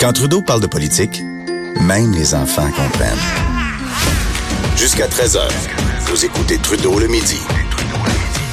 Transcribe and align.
Quand 0.00 0.14
Trudeau 0.14 0.40
parle 0.40 0.62
de 0.62 0.66
politique, 0.66 1.20
même 1.78 2.12
les 2.12 2.34
enfants 2.34 2.70
comprennent. 2.70 3.18
Jusqu'à 4.74 5.06
13h, 5.06 5.42
vous 6.06 6.24
écoutez 6.24 6.56
Trudeau 6.56 6.98
le 6.98 7.06
midi. 7.06 7.38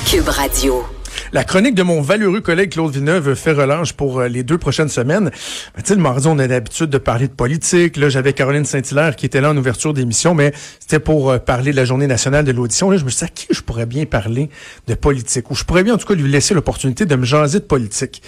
Cube 0.06 0.28
Radio. 0.28 0.84
La 1.32 1.46
chronique 1.46 1.74
de 1.74 1.84
mon 1.84 2.02
valeureux 2.02 2.42
collègue 2.42 2.72
Claude 2.72 2.92
Villeneuve 2.92 3.34
fait 3.34 3.54
relâche 3.54 3.94
pour 3.94 4.20
euh, 4.20 4.28
les 4.28 4.44
deux 4.44 4.58
prochaines 4.58 4.90
semaines. 4.90 5.32
Ben, 5.74 5.82
tu 5.82 5.86
sais, 5.86 5.96
le 5.96 6.02
mardi, 6.02 6.28
on 6.28 6.38
a 6.38 6.48
l'habitude 6.48 6.90
de 6.90 6.98
parler 6.98 7.30
de 7.30 7.34
politique. 7.34 7.96
Là, 7.96 8.10
j'avais 8.10 8.34
Caroline 8.34 8.66
Saint-Hilaire 8.66 9.16
qui 9.16 9.26
était 9.26 9.40
là 9.40 9.52
en 9.52 9.56
ouverture 9.56 9.94
d'émission, 9.94 10.36
mais 10.36 10.52
c'était 10.82 11.00
pour 11.00 11.32
euh, 11.32 11.38
parler 11.38 11.72
de 11.72 11.78
la 11.78 11.86
journée 11.86 12.08
nationale 12.08 12.44
de 12.44 12.52
l'audition. 12.52 12.92
Là, 12.92 12.98
je 12.98 13.06
me 13.06 13.10
suis 13.10 13.20
dit, 13.20 13.24
à 13.26 13.30
qui 13.30 13.48
je 13.52 13.62
pourrais 13.62 13.86
bien 13.86 14.06
parler 14.06 14.50
de 14.88 14.96
politique? 14.96 15.50
Ou 15.50 15.56
je 15.56 15.64
pourrais 15.64 15.86
bien, 15.86 15.94
en 15.94 15.98
tout 15.98 16.08
cas, 16.08 16.14
lui 16.14 16.30
laisser 16.30 16.54
l'opportunité 16.54 17.06
de 17.06 17.16
me 17.16 17.24
jaser 17.24 17.60
de 17.60 17.66
politique. 17.66 18.22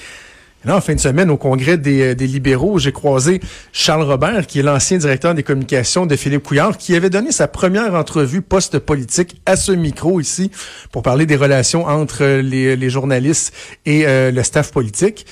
Là, 0.66 0.76
en 0.76 0.82
fin 0.82 0.94
de 0.94 1.00
semaine, 1.00 1.30
au 1.30 1.38
congrès 1.38 1.78
des, 1.78 2.02
euh, 2.02 2.16
des 2.16 2.28
libéraux, 2.28 2.80
j'ai 2.80 2.92
croisé 2.92 3.40
Charles 3.72 4.04
Robert, 4.04 4.46
qui 4.46 4.60
est 4.60 4.64
l'ancien 4.64 4.98
directeur 4.98 5.34
des 5.34 5.44
communications 5.44 6.06
de 6.06 6.16
Philippe 6.18 6.44
Couillard, 6.44 6.78
qui 6.78 6.96
avait 6.96 7.10
donné 7.10 7.32
sa 7.32 7.48
première 7.48 7.94
entrevue 7.94 8.42
post-politique 8.42 9.42
à 9.46 9.56
ce 9.56 9.72
micro 9.72 10.20
ici 10.20 10.52
pour 10.92 11.02
parler 11.02 11.26
des 11.26 11.38
relations 11.38 11.86
entre 11.86 12.26
les, 12.26 12.76
les 12.76 12.90
journalistes 12.90 13.54
et 13.86 14.06
euh, 14.06 14.32
le 14.32 14.44
staff 14.44 14.72
politique. 14.72 15.26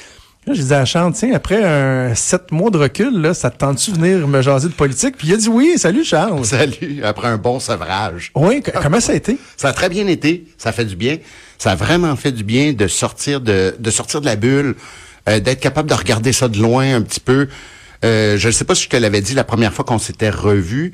Là, 0.47 0.53
je 0.53 0.61
disais 0.61 0.75
à 0.75 0.85
Charles, 0.85 1.11
tiens, 1.11 1.33
après 1.33 1.61
un 1.61 2.15
sept 2.15 2.53
mois 2.53 2.69
de 2.69 2.77
recul, 2.77 3.19
là, 3.19 3.33
ça 3.33 3.49
te 3.49 3.57
tente-tu 3.57 3.91
venir 3.91 4.25
me 4.29 4.41
jaser 4.41 4.69
de 4.69 4.73
politique? 4.73 5.17
Puis 5.17 5.27
il 5.27 5.33
a 5.33 5.37
dit 5.37 5.49
oui. 5.49 5.73
Salut, 5.75 6.05
Charles. 6.05 6.45
Salut, 6.45 7.01
après 7.03 7.27
un 7.27 7.37
bon 7.37 7.59
sevrage. 7.59 8.31
Oui, 8.33 8.63
comment 8.81 9.01
ça 9.01 9.11
a 9.11 9.15
été? 9.15 9.37
Ça 9.57 9.67
a 9.67 9.73
très 9.73 9.89
bien 9.89 10.07
été. 10.07 10.45
Ça 10.57 10.71
fait 10.71 10.85
du 10.85 10.95
bien. 10.95 11.17
Ça 11.57 11.71
a 11.71 11.75
vraiment 11.75 12.15
fait 12.15 12.31
du 12.31 12.45
bien 12.45 12.71
de 12.71 12.87
sortir 12.87 13.41
de, 13.41 13.75
de 13.77 13.91
sortir 13.91 14.21
de 14.21 14.25
la 14.25 14.37
bulle. 14.37 14.75
Euh, 15.27 15.39
d'être 15.39 15.59
capable 15.59 15.89
de 15.89 15.93
regarder 15.93 16.31
ça 16.31 16.47
de 16.47 16.57
loin 16.57 16.95
un 16.95 17.01
petit 17.01 17.19
peu. 17.19 17.47
Euh, 18.05 18.37
je 18.37 18.47
ne 18.47 18.51
sais 18.51 18.65
pas 18.65 18.75
si 18.75 18.83
je 18.83 18.89
te 18.89 18.97
l'avais 18.97 19.21
dit 19.21 19.33
la 19.33 19.43
première 19.43 19.73
fois 19.73 19.83
qu'on 19.83 19.99
s'était 19.99 20.29
revu, 20.29 20.93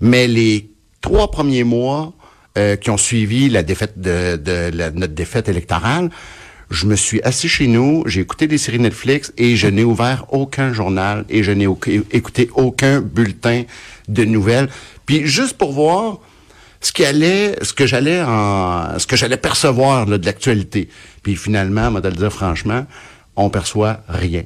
mais 0.00 0.26
les 0.26 0.70
trois 1.00 1.30
premiers 1.30 1.64
mois 1.64 2.14
euh, 2.56 2.76
qui 2.76 2.90
ont 2.90 2.96
suivi 2.96 3.48
la 3.50 3.62
défaite 3.62 4.00
de, 4.00 4.38
notre 4.94 5.12
défaite 5.12 5.48
électorale, 5.48 6.10
je 6.70 6.86
me 6.86 6.96
suis 6.96 7.20
assis 7.22 7.48
chez 7.48 7.66
nous, 7.66 8.04
j'ai 8.06 8.22
écouté 8.22 8.46
des 8.46 8.56
séries 8.56 8.78
Netflix 8.78 9.32
et 9.36 9.54
je 9.54 9.66
n'ai 9.66 9.84
ouvert 9.84 10.24
aucun 10.30 10.72
journal 10.72 11.26
et 11.28 11.42
je 11.42 11.52
n'ai 11.52 11.66
écouté 12.10 12.48
aucun 12.54 13.00
bulletin 13.00 13.64
de 14.08 14.24
nouvelles. 14.24 14.70
Puis 15.04 15.26
juste 15.26 15.58
pour 15.58 15.72
voir 15.72 16.20
ce 16.80 16.92
qui 16.92 17.04
allait, 17.04 17.56
ce 17.62 17.72
que 17.74 17.86
j'allais 17.86 18.22
en, 18.22 18.98
ce 18.98 19.06
que 19.06 19.16
j'allais 19.16 19.36
percevoir 19.36 20.06
de 20.06 20.24
l'actualité. 20.24 20.88
Puis 21.22 21.36
finalement, 21.36 21.90
va 21.90 22.00
te 22.00 22.08
le 22.08 22.14
dire 22.14 22.32
franchement, 22.32 22.86
on 23.36 23.50
perçoit 23.50 24.00
rien. 24.08 24.42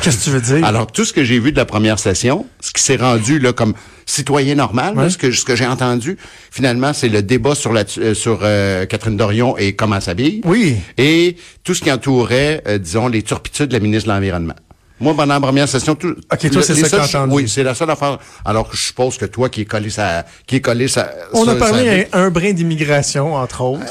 Qu'est-ce 0.00 0.18
que 0.18 0.24
tu 0.24 0.30
veux 0.30 0.40
dire? 0.40 0.64
Alors, 0.64 0.90
tout 0.90 1.04
ce 1.04 1.12
que 1.12 1.22
j'ai 1.22 1.38
vu 1.38 1.52
de 1.52 1.56
la 1.56 1.64
première 1.64 1.98
session, 1.98 2.46
ce 2.60 2.72
qui 2.72 2.82
s'est 2.82 2.96
rendu 2.96 3.38
là 3.38 3.52
comme 3.52 3.74
citoyen 4.06 4.54
normal, 4.54 5.10
ce 5.10 5.18
que, 5.18 5.30
ce 5.30 5.44
que 5.44 5.54
j'ai 5.54 5.66
entendu, 5.66 6.16
finalement, 6.50 6.92
c'est 6.92 7.08
le 7.08 7.22
débat 7.22 7.54
sur 7.54 7.72
la 7.72 7.84
euh, 7.98 8.14
sur 8.14 8.40
euh, 8.42 8.86
Catherine 8.86 9.16
Dorion 9.16 9.56
et 9.58 9.74
comment 9.74 10.00
s'habille. 10.00 10.40
Oui. 10.44 10.76
Et 10.96 11.36
tout 11.62 11.74
ce 11.74 11.82
qui 11.82 11.92
entourait, 11.92 12.62
euh, 12.66 12.78
disons, 12.78 13.08
les 13.08 13.22
turpitudes 13.22 13.68
de 13.68 13.74
la 13.74 13.80
ministre 13.80 14.08
de 14.08 14.14
l'Environnement. 14.14 14.54
Moi, 15.02 15.14
pendant 15.16 15.34
la 15.34 15.40
première 15.40 15.68
session, 15.68 15.96
tout. 15.96 16.14
OK, 16.32 16.50
toi, 16.50 16.62
c'est 16.62 16.74
ça 16.76 16.98
que 16.98 17.16
entendu. 17.16 17.34
Oui, 17.34 17.48
c'est 17.48 17.64
la 17.64 17.74
seule 17.74 17.90
affaire. 17.90 18.18
Alors 18.44 18.68
que 18.68 18.76
je 18.76 18.82
suppose 18.82 19.18
que 19.18 19.24
toi, 19.24 19.48
qui 19.48 19.62
est 19.62 19.64
collé 19.64 19.90
ça, 19.90 20.24
qui 20.46 20.56
est 20.56 20.60
collé 20.60 20.86
ça. 20.86 21.10
On 21.32 21.46
a 21.48 21.56
parlé 21.56 22.06
un, 22.12 22.30
brin 22.30 22.52
d'immigration, 22.52 23.34
entre 23.34 23.62
autres. 23.62 23.82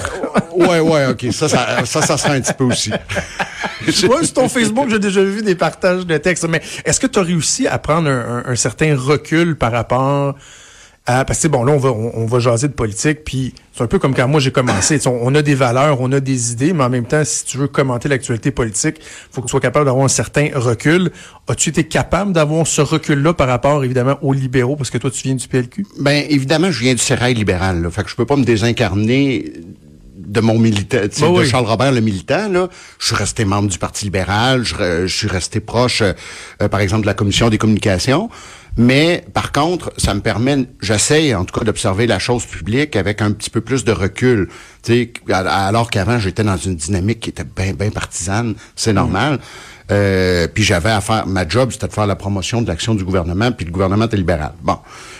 Oui, 0.55 0.67
ouais, 0.67 0.79
ouais, 0.79 1.05
OK. 1.07 1.25
Ça, 1.33 1.49
ça, 1.49 1.85
ça, 1.85 2.01
ça 2.01 2.17
sera 2.17 2.33
un 2.33 2.41
petit 2.41 2.53
peu 2.53 2.63
aussi. 2.63 2.91
vois, 4.05 4.23
sur 4.23 4.33
ton 4.33 4.47
Facebook, 4.49 4.89
j'ai 4.89 4.99
déjà 4.99 5.21
vu 5.21 5.41
des 5.41 5.55
partages 5.55 6.05
de 6.05 6.17
textes. 6.17 6.47
Mais 6.47 6.61
est-ce 6.85 6.99
que 6.99 7.07
tu 7.07 7.19
as 7.19 7.23
réussi 7.23 7.67
à 7.67 7.77
prendre 7.77 8.09
un, 8.09 8.55
certain 8.55 8.95
recul 8.95 9.57
par 9.57 9.71
rapport 9.71 10.35
à... 11.05 11.25
Parce 11.25 11.39
que 11.39 11.47
bon, 11.47 11.63
là, 11.63 11.73
on 11.73 11.77
va, 11.77 11.91
on, 11.91 12.25
va 12.25 12.39
jaser 12.39 12.67
de 12.67 12.73
politique, 12.73 13.23
puis 13.23 13.53
c'est 13.73 13.83
un 13.83 13.87
peu 13.87 13.99
comme 13.99 14.13
quand 14.13 14.27
moi 14.27 14.39
j'ai 14.39 14.51
commencé. 14.51 14.99
On, 15.07 15.33
a 15.35 15.41
des 15.41 15.55
valeurs, 15.55 16.01
on 16.01 16.11
a 16.11 16.19
des 16.19 16.51
idées, 16.51 16.73
mais 16.73 16.83
en 16.83 16.89
même 16.89 17.05
temps, 17.05 17.23
si 17.23 17.45
tu 17.45 17.57
veux 17.57 17.67
commenter 17.67 18.09
l'actualité 18.09 18.51
politique, 18.51 18.97
faut 19.31 19.41
que 19.41 19.47
tu 19.47 19.51
sois 19.51 19.59
capable 19.59 19.85
d'avoir 19.85 20.05
un 20.05 20.09
certain 20.09 20.49
recul. 20.53 21.11
As-tu 21.47 21.69
été 21.69 21.83
capable 21.85 22.33
d'avoir 22.33 22.67
ce 22.67 22.81
recul-là 22.81 23.33
par 23.33 23.47
rapport, 23.47 23.83
évidemment, 23.83 24.17
aux 24.21 24.33
libéraux, 24.33 24.75
parce 24.75 24.89
que 24.89 24.97
toi, 24.97 25.11
tu 25.11 25.23
viens 25.23 25.35
du 25.35 25.47
PLQ? 25.47 25.85
Ben 25.99 26.25
évidemment, 26.29 26.71
je 26.71 26.81
viens 26.81 26.93
du 26.93 27.01
sérail 27.01 27.33
libéral. 27.33 27.81
Là, 27.81 27.89
fait 27.89 28.03
que 28.03 28.09
je 28.09 28.15
peux 28.15 28.25
pas 28.25 28.35
me 28.35 28.45
désincarner 28.45 29.51
de 30.27 30.41
mon 30.41 30.57
militant, 30.57 30.97
bah 31.19 31.39
de 31.39 31.43
Charles 31.43 31.65
Robert 31.65 31.91
le 31.91 32.01
militant, 32.01 32.49
là, 32.49 32.69
je 32.99 33.07
suis 33.07 33.15
resté 33.15 33.45
membre 33.45 33.69
du 33.69 33.77
Parti 33.77 34.05
libéral, 34.05 34.63
je, 34.63 35.07
suis 35.07 35.27
resté 35.27 35.59
proche, 35.59 36.01
euh, 36.01 36.67
par 36.67 36.79
exemple, 36.79 37.01
de 37.01 37.07
la 37.07 37.13
commission 37.13 37.49
des 37.49 37.57
communications. 37.57 38.29
Mais 38.77 39.25
par 39.33 39.51
contre, 39.51 39.91
ça 39.97 40.13
me 40.13 40.21
permet, 40.21 40.65
j'essaie 40.81 41.35
en 41.35 41.43
tout 41.43 41.57
cas 41.59 41.65
d'observer 41.65 42.07
la 42.07 42.19
chose 42.19 42.45
publique 42.45 42.95
avec 42.95 43.21
un 43.21 43.31
petit 43.31 43.49
peu 43.49 43.59
plus 43.59 43.83
de 43.83 43.91
recul. 43.91 44.47
sais, 44.81 45.11
alors 45.29 45.89
qu'avant, 45.89 46.19
j'étais 46.19 46.43
dans 46.43 46.55
une 46.55 46.75
dynamique 46.75 47.19
qui 47.19 47.29
était 47.31 47.43
bien, 47.43 47.73
bien 47.73 47.89
partisane, 47.89 48.55
c'est 48.75 48.93
normal. 48.93 49.39
Euh, 49.91 50.47
puis 50.47 50.63
j'avais 50.63 50.89
à 50.91 51.01
faire, 51.01 51.27
ma 51.27 51.45
job, 51.45 51.71
c'était 51.71 51.87
de 51.87 51.93
faire 51.93 52.07
la 52.07 52.15
promotion 52.15 52.61
de 52.61 52.67
l'action 52.67 52.95
du 52.95 53.03
gouvernement, 53.03 53.51
puis 53.51 53.65
le 53.65 53.71
gouvernement 53.71 54.05
était 54.05 54.15
libéral. 54.15 54.53
Bon, 54.61 54.77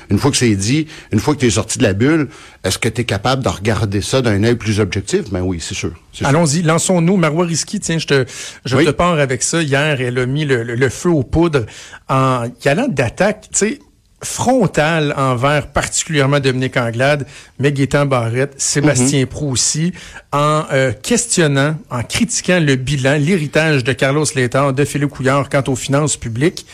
une 0.10 0.18
fois 0.18 0.32
que 0.32 0.38
c'est 0.38 0.56
dit, 0.56 0.88
une 1.12 1.20
fois 1.20 1.36
que 1.36 1.40
tu 1.40 1.48
es 1.48 1.52
sorti 1.52 1.78
de 1.78 1.84
la 1.84 1.94
bulle, 1.94 2.30
est-ce 2.64 2.78
que 2.78 2.90
tu 2.90 3.02
es 3.02 3.04
capable 3.04 3.44
de 3.44 3.50
regarder 3.50 4.02
ça 4.02 4.22
d'un 4.22 4.44
œil 4.44 4.56
plus 4.56 4.80
objectif? 4.80 5.32
Ben 5.32 5.42
oui, 5.42 5.60
c'est 5.62 5.76
sûr. 5.76 5.94
Allons-y, 6.24 6.62
lançons-nous. 6.62 7.18
Marois 7.18 7.46
Risky, 7.46 7.80
tiens, 7.80 7.98
je 7.98 8.08
te, 8.08 8.26
je 8.66 8.78
te 8.78 8.92
pars 8.92 9.20
avec 9.20 9.44
ça. 9.44 9.62
Hier, 9.62 10.02
elle 10.02 10.20
a 10.20 10.26
mis 10.26 10.46
le, 10.46 10.90
feu 10.90 11.10
aux 11.10 11.24
poudres 11.24 11.66
en 12.10 12.46
y 12.64 12.68
allant 12.68 12.88
d'attaque, 12.88 13.48
tu 13.52 13.58
sais, 13.58 13.80
frontale 14.24 15.14
envers 15.18 15.68
particulièrement 15.68 16.40
Dominique 16.40 16.78
Anglade, 16.78 17.26
mais 17.60 17.72
Barrette, 17.72 18.54
Sébastien 18.58 19.26
mm 19.26 19.44
aussi, 19.44 19.94
en 20.32 20.66
euh, 20.72 20.92
questionnant, 20.92 21.76
en 21.90 22.04
critiquant 22.04 22.60
le 22.60 22.76
bilan, 22.76 23.18
l'héritage 23.18 23.84
de 23.84 23.94
Carlos 23.94 24.26
Létard, 24.36 24.74
de 24.74 24.86
Philippe 24.86 25.10
Couillard 25.10 25.50
quant 25.50 25.64
aux 25.68 25.76
finances 25.76 26.18
publiques. 26.18 26.66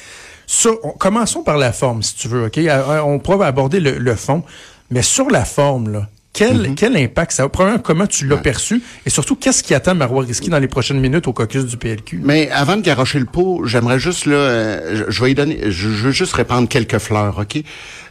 Commençons 0.98 1.44
par 1.44 1.58
la 1.58 1.74
forme, 1.74 2.04
si 2.04 2.16
tu 2.16 2.28
veux, 2.28 2.46
OK? 2.46 2.58
Euh, 2.58 2.70
euh, 2.70 3.02
on 3.02 3.20
pourra 3.20 3.48
aborder 3.48 3.80
le, 3.80 4.16
fond, 4.16 4.44
mais 4.90 5.02
sur 5.02 5.30
la 5.30 5.46
forme, 5.46 5.92
là, 5.92 6.08
quel, 6.34 6.70
mhm. 6.70 6.76
quel 6.76 6.96
impact 6.98 7.32
ça 7.32 7.44
a? 7.44 7.50
Premièrement, 7.50 7.80
comment 7.80 8.06
tu 8.06 8.28
l'as 8.28 8.38
perçu? 8.38 8.82
Et 9.06 9.10
surtout, 9.10 9.36
qu'est-ce 9.36 9.64
qui 9.64 9.74
attend 9.74 9.96
Marois 9.96 10.24
Risky 10.24 10.50
dans 10.50 10.60
les 10.60 10.68
prochaines 10.68 11.00
minutes 11.00 11.28
au 11.28 11.34
caucus 11.34 11.66
du 11.66 11.78
PLQ? 11.78 12.22
Mais 12.24 12.50
avant 12.52 12.78
de 12.78 12.82
garocher 12.82 13.20
le 13.20 13.26
pot, 13.26 13.66
j'aimerais 13.66 14.00
juste, 14.00 14.26
là, 14.26 14.36
euh, 14.36 15.06
je, 15.08 15.24
vais 15.24 15.32
y 15.32 15.36
donner, 15.36 15.72
je, 15.72 15.88
veux 15.88 16.12
juste 16.12 16.34
répandre 16.34 16.68
quelques 16.68 17.00
fleurs, 17.00 17.40
OK? 17.40 17.64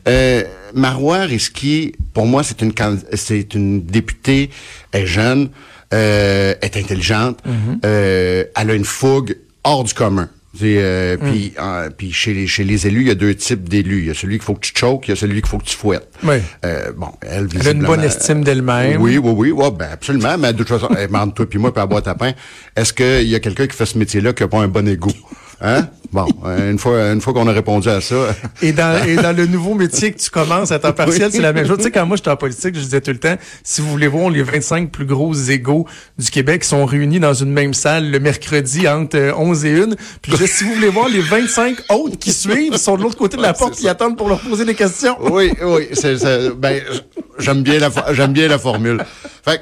Euh, 0.09 0.43
Marois 0.75 1.21
Risky, 1.21 1.93
pour 2.15 2.27
moi, 2.27 2.43
c'est 2.43 2.63
une, 2.63 2.73
c'est 3.15 3.55
une 3.55 3.83
députée, 3.83 4.51
elle 4.93 5.03
est 5.03 5.07
jeune, 5.07 5.51
euh, 5.95 6.55
est 6.63 6.77
intelligente, 6.77 7.39
mhm. 7.47 7.81
euh, 7.85 8.45
elle 8.57 8.71
a 8.71 8.75
une 8.75 8.85
fougue 8.85 9.37
hors 9.63 9.85
du 9.85 9.95
commun. 9.95 10.29
Euh, 10.63 11.17
mm. 11.17 11.31
Puis, 11.31 11.53
euh, 11.59 11.91
puis 11.97 12.13
chez, 12.13 12.35
les, 12.35 12.47
chez 12.47 12.65
les 12.65 12.87
élus, 12.87 13.03
il 13.03 13.09
y 13.09 13.11
a 13.11 13.15
deux 13.15 13.35
types 13.35 13.69
d'élus. 13.69 14.01
Il 14.01 14.07
y 14.07 14.11
a 14.11 14.15
celui 14.15 14.37
qu'il 14.37 14.45
faut 14.45 14.55
que 14.55 14.67
tu 14.67 14.73
choques, 14.75 15.09
il 15.09 15.11
y 15.11 15.13
a 15.13 15.17
celui 15.17 15.41
qu'il 15.41 15.51
faut 15.51 15.59
que 15.59 15.65
tu 15.65 15.77
fouettes. 15.77 16.09
Oui. 16.23 16.37
Euh, 16.65 16.93
bon, 16.97 17.09
elle, 17.23 17.49
elle 17.59 17.69
a 17.69 17.71
une 17.71 17.85
bonne 17.85 18.05
estime 18.05 18.45
d'elle-même. 18.45 19.01
Oui, 19.01 19.19
oui, 19.19 19.33
oui. 19.37 19.51
Ouais, 19.51 19.71
ben 19.71 19.89
absolument. 19.93 20.37
Mais 20.39 20.53
de 20.53 20.59
toute 20.59 20.69
façon, 20.69 20.89
elle 20.97 21.09
toi 21.35 21.49
puis 21.49 21.59
moi, 21.59 21.73
puis 21.73 21.83
à 21.83 21.87
boîte 21.87 22.09
à 22.09 22.15
pain, 22.15 22.33
est-ce 22.75 22.93
qu'il 22.93 23.29
y 23.29 23.35
a 23.35 23.41
quelqu'un 23.41 23.67
qui 23.67 23.77
fait 23.77 23.87
ce 23.87 23.99
métier-là 23.99 24.33
qui 24.33 24.43
n'a 24.43 24.49
pas 24.49 24.59
un 24.59 24.69
bon 24.69 24.87
égout? 24.89 25.13
Hein? 25.61 25.89
Bon, 26.13 26.27
euh, 26.45 26.71
une 26.71 26.79
fois, 26.79 27.13
une 27.13 27.21
fois 27.21 27.33
qu'on 27.33 27.49
a 27.49 27.53
répondu 27.53 27.89
à 27.89 28.01
ça. 28.01 28.15
et 28.63 28.73
dans, 28.73 29.03
et 29.05 29.17
dans 29.17 29.35
le 29.35 29.47
nouveau 29.47 29.75
métier 29.75 30.13
que 30.13 30.19
tu 30.19 30.31
commences 30.31 30.71
à 30.71 30.79
temps 30.79 30.93
partiel, 30.93 31.31
c'est 31.33 31.41
la 31.41 31.53
même 31.53 31.67
chose. 31.67 31.79
Tu 31.79 31.85
sais, 31.85 31.91
quand 31.91 32.07
moi 32.07 32.17
j'étais 32.17 32.31
en 32.31 32.37
politique, 32.37 32.75
je 32.75 32.81
disais 32.81 33.01
tout 33.01 33.11
le 33.11 33.19
temps, 33.19 33.37
si 33.63 33.81
vous 33.81 33.91
voulez 33.91 34.07
voir 34.07 34.31
les 34.31 34.43
25 34.43 34.91
plus 34.91 35.07
gros 35.07 35.35
égaux 35.35 35.87
du 36.19 36.31
Québec 36.31 36.63
sont 36.65 36.85
réunis 36.85 37.21
dans 37.21 37.35
une 37.35 37.53
même 37.53 37.75
salle 37.75 38.11
le 38.11 38.21
mercredi 38.21 38.87
entre 38.89 39.35
11 39.37 39.65
et 39.65 39.81
1. 39.81 39.89
Puis 40.23 40.33
je 40.39 40.47
si 40.47 40.65
vous 40.65 40.75
voulez 40.75 40.89
voir 40.89 41.09
les 41.09 41.21
25 41.21 41.77
autres 41.91 42.19
qui 42.19 42.33
suivent, 42.33 42.77
sont 42.77 42.97
de 42.97 43.03
l'autre 43.03 43.17
côté 43.17 43.37
de 43.37 43.43
la 43.43 43.55
porte, 43.55 43.75
qui 43.75 43.89
attendent 43.89 44.17
pour 44.17 44.29
leur 44.29 44.41
poser 44.41 44.65
des 44.65 44.75
questions. 44.75 45.17
Oui, 45.21 45.53
oui, 45.63 45.89
c'est, 45.93 46.17
ben, 46.57 46.83
j'aime 47.39 47.63
bien 47.63 47.79
la, 47.79 47.91
j'aime 48.13 48.33
bien 48.33 48.49
la 48.49 48.59
formule. 48.59 49.03
Fait 49.45 49.61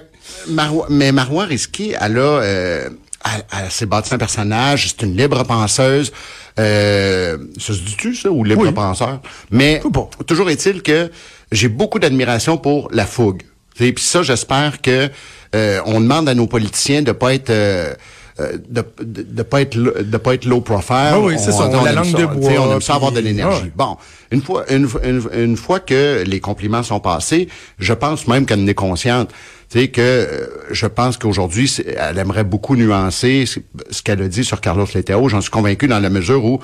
mais 0.91 1.13
Marois 1.13 1.45
Risky, 1.45 1.95
elle 1.99 2.19
a, 2.19 2.21
euh, 2.21 2.89
elle, 3.25 3.71
s'est 3.71 3.87
bâtie 3.87 4.13
un 4.15 4.19
personnage, 4.19 4.89
c'est 4.89 5.05
une 5.07 5.17
libre 5.17 5.43
penseuse. 5.45 6.13
Euh, 6.59 7.39
ça 7.59 7.73
se 7.73 7.81
dit-tu, 7.81 8.15
ça, 8.15 8.31
ou 8.31 8.45
libre 8.45 8.63
Oui. 8.63 8.73
penseur? 8.73 9.21
Mais 9.51 9.81
Bon. 9.85 10.09
toujours 10.27 10.51
est-il 10.51 10.83
que 10.83 11.11
j'ai 11.51 11.69
beaucoup 11.69 11.99
d'admiration 11.99 12.57
pour 12.59 12.89
la 12.93 13.07
fougue. 13.07 13.43
Et 13.81 13.93
puis 13.93 14.05
ça, 14.05 14.23
j'espère 14.23 14.81
que 14.81 15.11
euh, 15.55 15.81
on 15.87 16.01
demande 16.01 16.29
à 16.29 16.35
nos 16.35 16.47
politiciens 16.47 17.03
de 17.03 17.13
pas 17.13 17.35
être 17.35 17.51
euh, 17.51 17.93
euh, 18.41 18.59
de, 18.69 18.85
de, 19.03 19.23
de 19.23 19.43
pas 19.43 19.61
être 19.63 19.77
de 19.77 20.17
pas 20.17 20.35
être 20.35 20.45
low 20.45 20.61
profile. 20.61 20.95
Ah 21.13 21.21
oui, 21.21 21.35
c'est 21.39 21.53
ça, 21.53 21.69
on 21.71 21.79
a 21.81 21.85
la 21.85 21.93
langue 21.93 22.05
ça, 22.13 22.19
de 22.19 22.27
bois, 22.27 22.53
On 22.61 22.73
aime 22.73 22.81
ça 22.81 22.95
avoir 22.97 23.11
de 23.13 23.19
puis- 23.21 23.29
l'énergie. 23.29 23.67
ah. 23.67 23.73
Bon, 23.77 23.97
une 24.33 24.43
fois, 24.43 24.65
une, 24.73 24.89
une, 25.05 25.23
une 25.33 25.57
fois 25.57 25.81
que 25.81 26.23
les 26.27 26.41
compliments 26.41 26.83
sont 26.83 27.01
passés, 27.01 27.49
je 27.79 27.93
pense 27.93 28.27
même 28.29 28.47
qu'elle 28.47 28.61
en 28.61 28.67
est 28.67 28.75
consciente. 28.75 29.31
Sais 29.69 29.89
que 29.89 30.01
euh, 30.01 30.47
je 30.71 30.87
pense 30.87 31.17
qu'aujourd'hui, 31.17 31.73
elle 31.97 32.19
aimerait 32.19 32.45
beaucoup 32.45 32.77
nuancer 32.77 33.45
ce 33.47 34.03
qu'elle 34.03 34.23
a 34.23 34.29
dit 34.29 34.45
sur 34.45 34.61
Carlos 34.61 34.87
Letao. 34.95 35.29
J'en 35.29 35.41
suis 35.41 35.51
convaincu 35.51 35.89
dans 35.89 36.01
la 36.01 36.11
mesure 36.11 36.45
où 36.45 36.61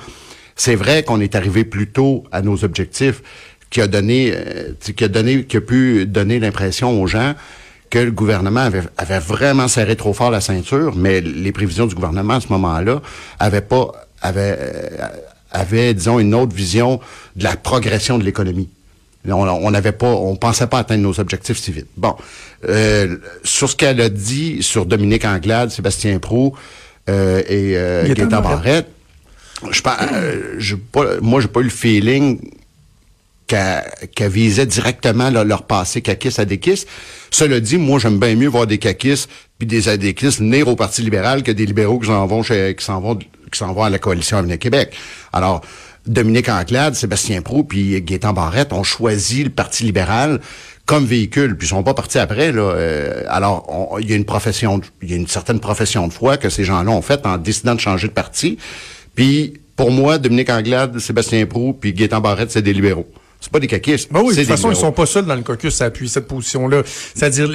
c'est 0.55 0.75
vrai 0.75 1.03
qu'on 1.03 1.19
est 1.19 1.35
arrivé 1.35 1.63
plus 1.63 1.87
tôt 1.87 2.23
à 2.31 2.41
nos 2.41 2.63
objectifs, 2.63 3.21
qui 3.69 3.81
a 3.81 3.87
donné, 3.87 4.31
euh, 4.33 4.73
qui 4.79 5.03
a 5.03 5.07
donné, 5.07 5.45
qui 5.45 5.57
a 5.57 5.61
pu 5.61 6.05
donner 6.05 6.39
l'impression 6.39 7.01
aux 7.01 7.07
gens 7.07 7.33
que 7.89 7.99
le 7.99 8.11
gouvernement 8.11 8.61
avait, 8.61 8.83
avait 8.97 9.19
vraiment 9.19 9.67
serré 9.67 9.95
trop 9.95 10.13
fort 10.13 10.31
la 10.31 10.41
ceinture, 10.41 10.95
mais 10.95 11.19
les 11.21 11.51
prévisions 11.51 11.87
du 11.87 11.95
gouvernement 11.95 12.35
à 12.35 12.41
ce 12.41 12.47
moment-là 12.49 13.01
avaient 13.39 13.61
pas, 13.61 13.91
avaient, 14.21 14.57
euh, 14.59 15.07
avaient, 15.51 15.93
disons, 15.93 16.19
une 16.19 16.33
autre 16.33 16.55
vision 16.55 16.99
de 17.35 17.43
la 17.43 17.57
progression 17.57 18.17
de 18.17 18.23
l'économie. 18.23 18.69
On 19.29 19.71
n'avait 19.71 19.91
pas, 19.91 20.07
on 20.07 20.35
pensait 20.35 20.67
pas 20.67 20.79
atteindre 20.79 21.03
nos 21.03 21.19
objectifs 21.19 21.59
si 21.59 21.71
vite. 21.71 21.87
Bon, 21.97 22.15
euh, 22.67 23.17
sur 23.43 23.69
ce 23.69 23.75
qu'elle 23.75 24.01
a 24.01 24.09
dit 24.09 24.63
sur 24.63 24.85
Dominique 24.85 25.25
Anglade, 25.25 25.69
Sébastien 25.69 26.17
Prou 26.19 26.55
euh, 27.09 27.39
et 27.47 27.73
euh, 27.77 28.05
Gaétan 28.13 28.41
Barrette. 28.41 28.87
Je, 29.71 29.81
pense- 29.81 29.97
euh, 30.13 30.59
pas, 30.91 31.05
moi 31.21 31.39
j'ai 31.41 31.47
pas 31.47 31.59
eu 31.59 31.65
le 31.65 31.69
feeling 31.69 32.39
qu'elle 33.47 33.83
qu'elle 34.15 34.31
visait 34.31 34.65
directement 34.65 35.29
là, 35.29 35.43
leur 35.43 35.63
passé 35.63 36.01
caquiste 36.01 36.39
à. 36.39 36.87
Cela 37.31 37.59
dit, 37.59 37.77
moi, 37.77 37.99
j'aime 37.99 38.17
bien 38.19 38.35
mieux 38.35 38.47
voir 38.47 38.65
des 38.67 38.77
caquistes 38.77 39.29
puis 39.57 39.67
des 39.67 39.87
adéquistes 39.89 40.39
venir 40.39 40.67
au 40.67 40.75
Parti 40.75 41.01
libéral 41.01 41.43
que 41.43 41.51
des 41.51 41.65
libéraux 41.65 41.99
qui 41.99 42.07
s'en 42.07 42.25
vont 42.25 42.41
chez, 42.43 42.75
qui 42.75 42.83
s'en 42.83 42.99
vont 42.99 43.15
qui 43.15 43.57
s'en 43.59 43.73
vont 43.73 43.83
à 43.83 43.89
la 43.89 43.99
coalition 43.99 44.37
Avenir 44.37 44.57
Québec. 44.57 44.95
Alors, 45.33 45.61
Dominique 46.07 46.49
Anglade, 46.49 46.95
Sébastien 46.95 47.41
Prou 47.41 47.63
puis 47.63 48.01
Gaétan 48.01 48.33
Barrette 48.33 48.73
ont 48.73 48.83
choisi 48.83 49.43
le 49.43 49.49
Parti 49.49 49.83
libéral 49.83 50.39
comme 50.85 51.05
véhicule, 51.05 51.55
puis 51.55 51.67
ils 51.67 51.69
sont 51.69 51.83
pas 51.83 51.93
partis 51.93 52.17
après. 52.17 52.51
Là. 52.51 52.61
Euh, 52.61 53.23
alors, 53.29 53.97
il 54.01 54.09
y 54.09 54.13
a 54.13 54.15
une 54.15 54.25
profession, 54.25 54.81
il 55.01 55.11
y 55.11 55.13
a 55.13 55.15
une 55.15 55.27
certaine 55.27 55.59
profession 55.59 56.07
de 56.07 56.11
foi 56.11 56.37
que 56.37 56.49
ces 56.49 56.63
gens-là 56.63 56.91
ont 56.91 57.01
faite 57.01 57.25
en 57.25 57.37
décidant 57.37 57.75
de 57.75 57.79
changer 57.79 58.07
de 58.07 58.13
parti. 58.13 58.57
Puis, 59.15 59.53
pour 59.75 59.91
moi, 59.91 60.17
Dominique 60.17 60.49
Anglade, 60.49 60.99
Sébastien 60.99 61.45
Prou, 61.45 61.73
puis 61.73 61.93
Gaétan 61.93 62.19
Barrette, 62.19 62.51
c'est 62.51 62.61
des 62.61 62.73
libéraux. 62.73 63.07
C'est 63.41 63.51
pas 63.51 63.59
des 63.59 63.67
caquistes. 63.67 64.13
Ben 64.13 64.21
oui, 64.23 64.35
de 64.35 64.39
toute 64.39 64.49
façon, 64.49 64.69
ils 64.69 64.75
sont 64.77 64.91
pas 64.91 65.07
seuls 65.07 65.25
dans 65.25 65.35
le 65.35 65.41
caucus 65.41 65.81
à 65.81 65.85
appuyer 65.85 66.09
cette 66.09 66.27
position-là. 66.27 66.83
C'est-à-dire 66.85 67.49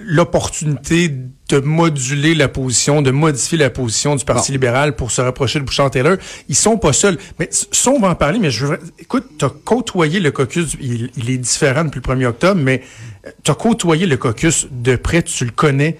l'opportunité 0.00 1.10
de 1.48 1.58
moduler 1.58 2.34
la 2.34 2.48
position, 2.48 3.02
de 3.02 3.10
modifier 3.10 3.58
la 3.58 3.68
position 3.68 4.16
du 4.16 4.24
Parti 4.24 4.50
Bon. 4.50 4.54
libéral 4.54 4.96
pour 4.96 5.10
se 5.10 5.20
rapprocher 5.20 5.58
de 5.58 5.64
Bouchard-Taylor. 5.64 6.16
Ils 6.48 6.56
sont 6.56 6.78
pas 6.78 6.94
seuls. 6.94 7.18
Mais 7.38 7.48
ça, 7.50 7.90
on 7.90 8.00
va 8.00 8.08
en 8.08 8.14
parler, 8.14 8.38
mais 8.38 8.50
je 8.50 8.64
veux... 8.64 8.78
Écoute, 8.98 9.24
t'as 9.38 9.50
côtoyé 9.50 10.18
le 10.18 10.30
caucus, 10.30 10.74
il, 10.80 11.10
il 11.16 11.28
est 11.30 11.36
différent 11.36 11.84
depuis 11.84 12.00
le 12.02 12.14
1er 12.14 12.26
octobre, 12.26 12.60
mais 12.62 12.82
t'as 13.44 13.54
côtoyé 13.54 14.06
le 14.06 14.16
caucus 14.16 14.66
de 14.70 14.96
près, 14.96 15.22
tu 15.22 15.44
le 15.44 15.50
connais. 15.50 15.98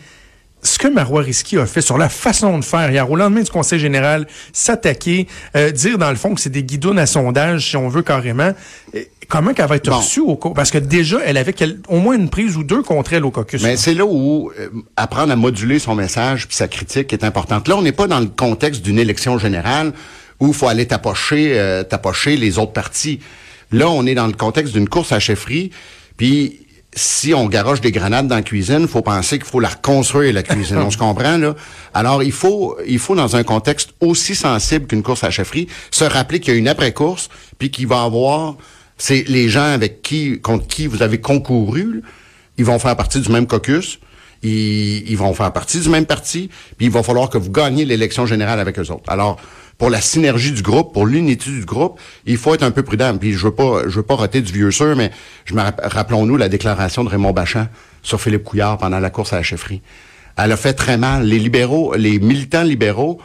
Ce 0.64 0.78
que 0.78 0.86
Marois 0.88 1.22
Risky 1.22 1.58
a 1.58 1.66
fait 1.66 1.80
sur 1.80 1.98
la 1.98 2.08
façon 2.08 2.58
de 2.58 2.64
faire 2.64 2.90
hier, 2.90 3.10
au 3.10 3.16
lendemain 3.16 3.42
du 3.42 3.50
Conseil 3.50 3.80
général, 3.80 4.26
s'attaquer, 4.52 5.26
euh, 5.56 5.70
dire 5.72 5.98
dans 5.98 6.10
le 6.10 6.16
fond 6.16 6.34
que 6.34 6.40
c'est 6.40 6.50
des 6.50 6.62
guidons 6.62 6.96
à 6.98 7.06
sondage, 7.06 7.70
si 7.70 7.76
on 7.76 7.88
veut 7.88 8.02
carrément. 8.02 8.52
Euh, 8.94 9.00
Comment 9.28 9.54
qu'elle 9.54 9.66
va 9.66 9.76
être 9.76 9.88
Bon. 9.88 9.96
reçue 9.96 10.20
au 10.20 10.36
caucus? 10.36 10.54
Parce 10.54 10.70
que 10.70 10.76
déjà, 10.76 11.18
elle 11.24 11.38
avait 11.38 11.54
au 11.88 11.98
moins 12.00 12.14
une 12.16 12.28
prise 12.28 12.56
ou 12.58 12.64
deux 12.64 12.82
contre 12.82 13.14
elle 13.14 13.24
au 13.24 13.30
caucus. 13.30 13.62
Mais 13.62 13.78
c'est 13.78 13.94
là 13.94 14.04
où 14.04 14.52
euh, 14.58 14.68
apprendre 14.96 15.32
à 15.32 15.36
moduler 15.36 15.78
son 15.78 15.94
message 15.94 16.46
puis 16.46 16.54
sa 16.56 16.68
critique 16.68 17.12
est 17.14 17.24
importante. 17.24 17.66
Là, 17.66 17.76
on 17.76 17.82
n'est 17.82 17.92
pas 17.92 18.06
dans 18.08 18.20
le 18.20 18.26
contexte 18.26 18.82
d'une 18.82 18.98
élection 18.98 19.38
générale 19.38 19.92
où 20.38 20.48
il 20.48 20.54
faut 20.54 20.68
aller 20.68 20.86
tapocher, 20.86 21.58
euh, 21.58 21.82
tapocher 21.82 22.36
les 22.36 22.58
autres 22.58 22.72
partis. 22.72 23.20
Là, 23.70 23.88
on 23.88 24.04
est 24.04 24.14
dans 24.14 24.26
le 24.26 24.34
contexte 24.34 24.74
d'une 24.74 24.88
course 24.88 25.12
à 25.12 25.18
chefferie, 25.18 25.70
puis 26.18 26.61
si 26.94 27.32
on 27.32 27.46
garoche 27.46 27.80
des 27.80 27.90
grenades 27.90 28.28
dans 28.28 28.36
la 28.36 28.42
cuisine, 28.42 28.82
il 28.82 28.88
faut 28.88 29.02
penser 29.02 29.38
qu'il 29.38 29.46
faut 29.46 29.60
la 29.60 29.70
reconstruire, 29.70 30.32
la 30.34 30.42
cuisine. 30.42 30.76
on 30.84 30.90
se 30.90 30.98
comprend, 30.98 31.38
là? 31.38 31.54
Alors, 31.94 32.22
il 32.22 32.32
faut, 32.32 32.76
il 32.86 32.98
faut, 32.98 33.14
dans 33.14 33.34
un 33.36 33.44
contexte 33.44 33.90
aussi 34.00 34.34
sensible 34.34 34.86
qu'une 34.86 35.02
course 35.02 35.24
à 35.24 35.30
chefferie, 35.30 35.68
se 35.90 36.04
rappeler 36.04 36.40
qu'il 36.40 36.52
y 36.52 36.56
a 36.56 36.58
une 36.58 36.68
après-course, 36.68 37.28
puis 37.58 37.70
qu'il 37.70 37.86
va 37.86 38.02
y 38.02 38.06
avoir... 38.06 38.56
C'est 38.98 39.24
les 39.26 39.48
gens 39.48 39.64
avec 39.64 40.02
qui, 40.02 40.40
contre 40.40 40.66
qui 40.66 40.86
vous 40.86 41.02
avez 41.02 41.18
concouru, 41.20 41.94
là, 41.94 42.00
ils 42.58 42.64
vont 42.64 42.78
faire 42.78 42.94
partie 42.94 43.20
du 43.20 43.30
même 43.30 43.46
caucus, 43.46 43.98
ils, 44.42 45.10
ils 45.10 45.16
vont 45.16 45.32
faire 45.32 45.52
partie 45.52 45.80
du 45.80 45.88
même 45.88 46.06
parti, 46.06 46.50
puis 46.76 46.86
il 46.86 46.92
va 46.92 47.02
falloir 47.02 47.30
que 47.30 47.38
vous 47.38 47.50
gagniez 47.50 47.84
l'élection 47.84 48.26
générale 48.26 48.60
avec 48.60 48.78
eux 48.78 48.90
autres. 48.90 49.08
Alors, 49.08 49.40
pour 49.82 49.90
la 49.90 50.00
synergie 50.00 50.52
du 50.52 50.62
groupe, 50.62 50.92
pour 50.92 51.06
l'unité 51.06 51.50
du 51.50 51.64
groupe, 51.64 51.98
il 52.24 52.36
faut 52.36 52.54
être 52.54 52.62
un 52.62 52.70
peu 52.70 52.84
prudent. 52.84 53.18
Puis 53.18 53.32
je 53.32 53.46
veux 53.46 53.50
pas, 53.52 53.82
je 53.88 53.96
veux 53.96 54.04
pas 54.04 54.14
roter 54.14 54.40
du 54.40 54.52
vieux 54.52 54.70
sûr, 54.70 54.94
mais 54.94 55.10
je 55.44 55.54
rappelons-nous 55.56 56.36
la 56.36 56.48
déclaration 56.48 57.02
de 57.02 57.08
Raymond 57.08 57.32
Bachand 57.32 57.66
sur 58.00 58.20
Philippe 58.20 58.44
Couillard 58.44 58.78
pendant 58.78 59.00
la 59.00 59.10
course 59.10 59.32
à 59.32 59.38
la 59.38 59.42
chefferie. 59.42 59.82
Elle 60.38 60.52
a 60.52 60.56
fait 60.56 60.74
très 60.74 60.98
mal. 60.98 61.24
Les 61.24 61.40
libéraux, 61.40 61.96
les 61.96 62.20
militants 62.20 62.62
libéraux 62.62 63.20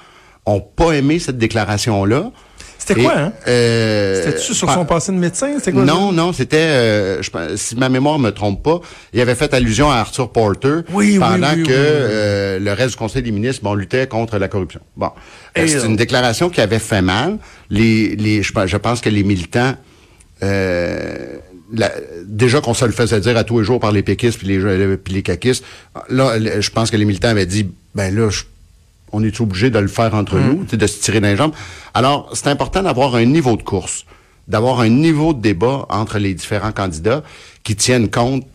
ont 0.47 0.59
pas 0.59 0.93
aimé 0.93 1.19
cette 1.19 1.37
déclaration-là. 1.37 2.31
C'était 2.79 3.01
quoi, 3.01 3.17
hein? 3.17 3.33
euh, 3.47 4.23
C'était-tu 4.23 4.53
sur 4.53 4.71
son 4.71 4.85
passé 4.85 5.11
de 5.11 5.17
médecin? 5.17 5.49
C'était 5.57 5.73
quoi? 5.73 5.83
non, 5.83 6.11
non, 6.11 6.31
c'était, 6.31 6.57
euh, 6.57 7.21
si 7.55 7.75
ma 7.75 7.89
mémoire 7.89 8.17
me 8.19 8.29
trompe 8.31 8.63
pas, 8.63 8.79
il 9.13 9.19
avait 9.19 9.35
fait 9.35 9.53
allusion 9.53 9.91
à 9.91 9.95
Arthur 9.95 10.31
Porter 10.31 10.81
Oui, 10.93 11.17
pendant 11.19 11.53
oui, 11.53 11.63
que 11.63 11.69
oui, 11.69 11.73
euh, 11.75 12.59
le 12.59 12.71
reste 12.73 12.91
du 12.91 12.95
Conseil 12.97 13.23
des 13.23 13.31
ministres 13.31 13.61
bon, 13.63 13.73
luttait 13.73 14.07
contre 14.07 14.37
la 14.37 14.47
corruption. 14.47 14.79
Bon, 14.95 15.11
Euh, 15.57 15.65
c'est 15.67 15.77
euh, 15.79 15.85
une 15.85 15.95
déclaration 15.97 16.49
qui 16.49 16.61
avait 16.61 16.79
fait 16.79 17.01
mal. 17.01 17.37
Les, 17.69 18.15
les, 18.15 18.41
je, 18.43 18.53
pense- 18.53 18.67
je 18.69 18.77
pense 18.77 19.01
que 19.01 19.09
les 19.09 19.23
militants, 19.23 19.73
euh, 20.43 21.37
la- 21.73 21.91
déjà 22.25 22.61
qu'on 22.61 22.73
se 22.73 22.85
le 22.85 22.91
faisait 22.91 23.19
dire 23.19 23.35
à 23.37 23.43
tous 23.43 23.59
les 23.59 23.65
jours 23.65 23.79
par 23.79 23.91
les 23.91 24.03
péquistes 24.03 24.37
puis 24.39 24.47
les, 24.47 24.97
puis 24.97 25.13
les 25.13 25.23
caquistes, 25.23 25.63
là, 26.09 26.37
je 26.39 26.69
pense 26.69 26.91
que 26.91 26.97
les 26.97 27.05
militants 27.05 27.29
avaient 27.29 27.45
dit, 27.45 27.67
ben 27.95 28.15
là, 28.15 28.29
je- 28.29 28.43
on 29.11 29.23
est 29.23 29.39
obligé 29.39 29.69
de 29.69 29.79
le 29.79 29.87
faire 29.87 30.13
entre 30.13 30.35
Mm. 30.37 30.47
nous, 30.47 30.65
de 30.77 30.87
se 30.87 30.99
tirer 30.99 31.19
dans 31.21 31.27
les 31.29 31.37
jambes. 31.37 31.53
Alors, 31.93 32.29
c'est 32.33 32.47
important 32.47 32.83
d'avoir 32.83 33.15
un 33.15 33.25
niveau 33.25 33.55
de 33.57 33.63
course, 33.63 34.05
d'avoir 34.47 34.79
un 34.81 34.89
niveau 34.89 35.33
de 35.33 35.41
débat 35.41 35.85
entre 35.89 36.19
les 36.19 36.33
différents 36.33 36.71
candidats 36.71 37.23
qui 37.63 37.75
tiennent 37.75 38.09
compte 38.09 38.45